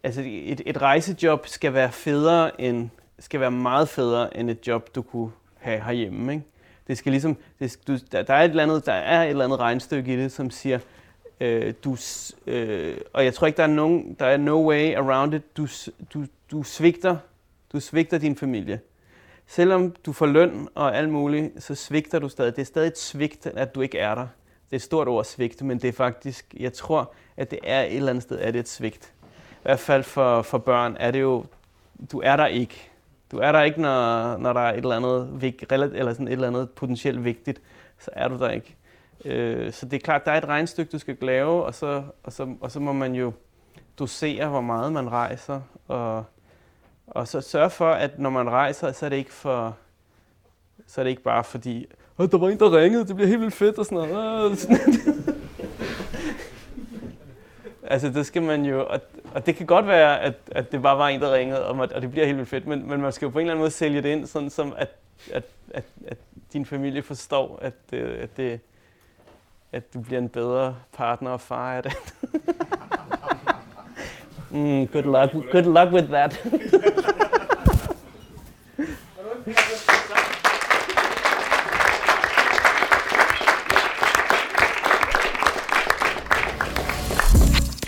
[0.04, 2.90] Altså, et, et rejsejob skal være federe end,
[3.20, 6.34] skal være meget federe end et job, du kunne have herhjemme.
[6.34, 6.46] Ikke?
[6.88, 9.46] Det skal ligesom, det, du, der, der, er et eller andet, der er et eller
[9.46, 10.80] andet regnstykke i det, som siger,
[11.42, 11.98] øh, du,
[12.48, 15.68] øh, og jeg tror ikke, der er, nogen, der er no way around it, du,
[16.14, 17.18] du, du, svigter,
[17.74, 18.80] du svigter din familie.
[19.48, 22.56] Selvom du får løn og alt muligt, så svigter du stadig.
[22.56, 24.28] Det er stadig et svigt, at du ikke er der.
[24.66, 27.82] Det er et stort ord svigt, men det er faktisk, jeg tror, at det er
[27.82, 29.14] et eller andet sted, er det et svigt.
[29.52, 31.46] I hvert fald for, for børn er det jo,
[32.12, 32.90] du er der ikke.
[33.32, 36.32] Du er der ikke, når, når der er et eller andet, vig, eller sådan et
[36.32, 37.62] eller andet potentielt vigtigt,
[38.00, 38.76] så er du der ikke.
[39.26, 42.34] Øh, så det er klart, der er et regnstykke, du skal lave, og så, og
[42.34, 43.34] så, og så må man jo
[44.00, 46.26] dosere, hvor meget man rejser, og,
[47.08, 49.78] og så sørge for, at når man rejser, så er det ikke for,
[50.88, 51.86] så er det ikke bare fordi,
[52.20, 54.60] Åh, der var en, der ringede, det bliver helt vildt fedt og sådan noget.
[57.84, 59.02] Altså, det skal man jo, og,
[59.36, 61.94] og det kan godt være, at, at det bare var en, der ringede, og, man-
[61.94, 63.62] og det bliver helt vildt fedt, men, men man skal jo på en eller anden
[63.62, 64.90] måde sælge det ind, sådan som at,
[65.32, 65.44] at,
[65.74, 66.18] at, at
[66.54, 68.60] din familie forstår, at, øh, at, det,
[69.74, 71.92] at du bliver en bedre partner og far af det.
[74.52, 76.44] mm, good luck, good luck with that.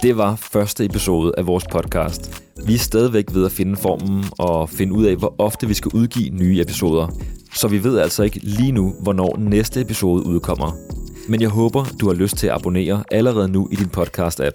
[0.01, 2.43] Det var første episode af vores podcast.
[2.65, 5.91] Vi er stadigvæk ved at finde formen og finde ud af, hvor ofte vi skal
[5.93, 7.07] udgive nye episoder.
[7.53, 10.71] Så vi ved altså ikke lige nu, hvornår næste episode udkommer.
[11.27, 14.51] Men jeg håber, du har lyst til at abonnere allerede nu i din podcast-app.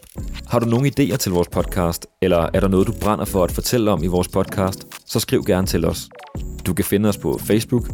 [0.46, 3.52] Har du nogle idéer til vores podcast, eller er der noget, du brænder for at
[3.52, 6.08] fortælle om i vores podcast, så skriv gerne til os.
[6.66, 7.88] Du kan finde os på Facebook.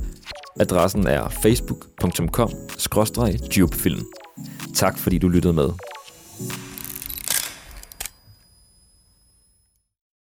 [0.60, 4.02] Adressen er facebook.com-dupefilm.
[4.74, 5.68] Tak fordi du lyttede med.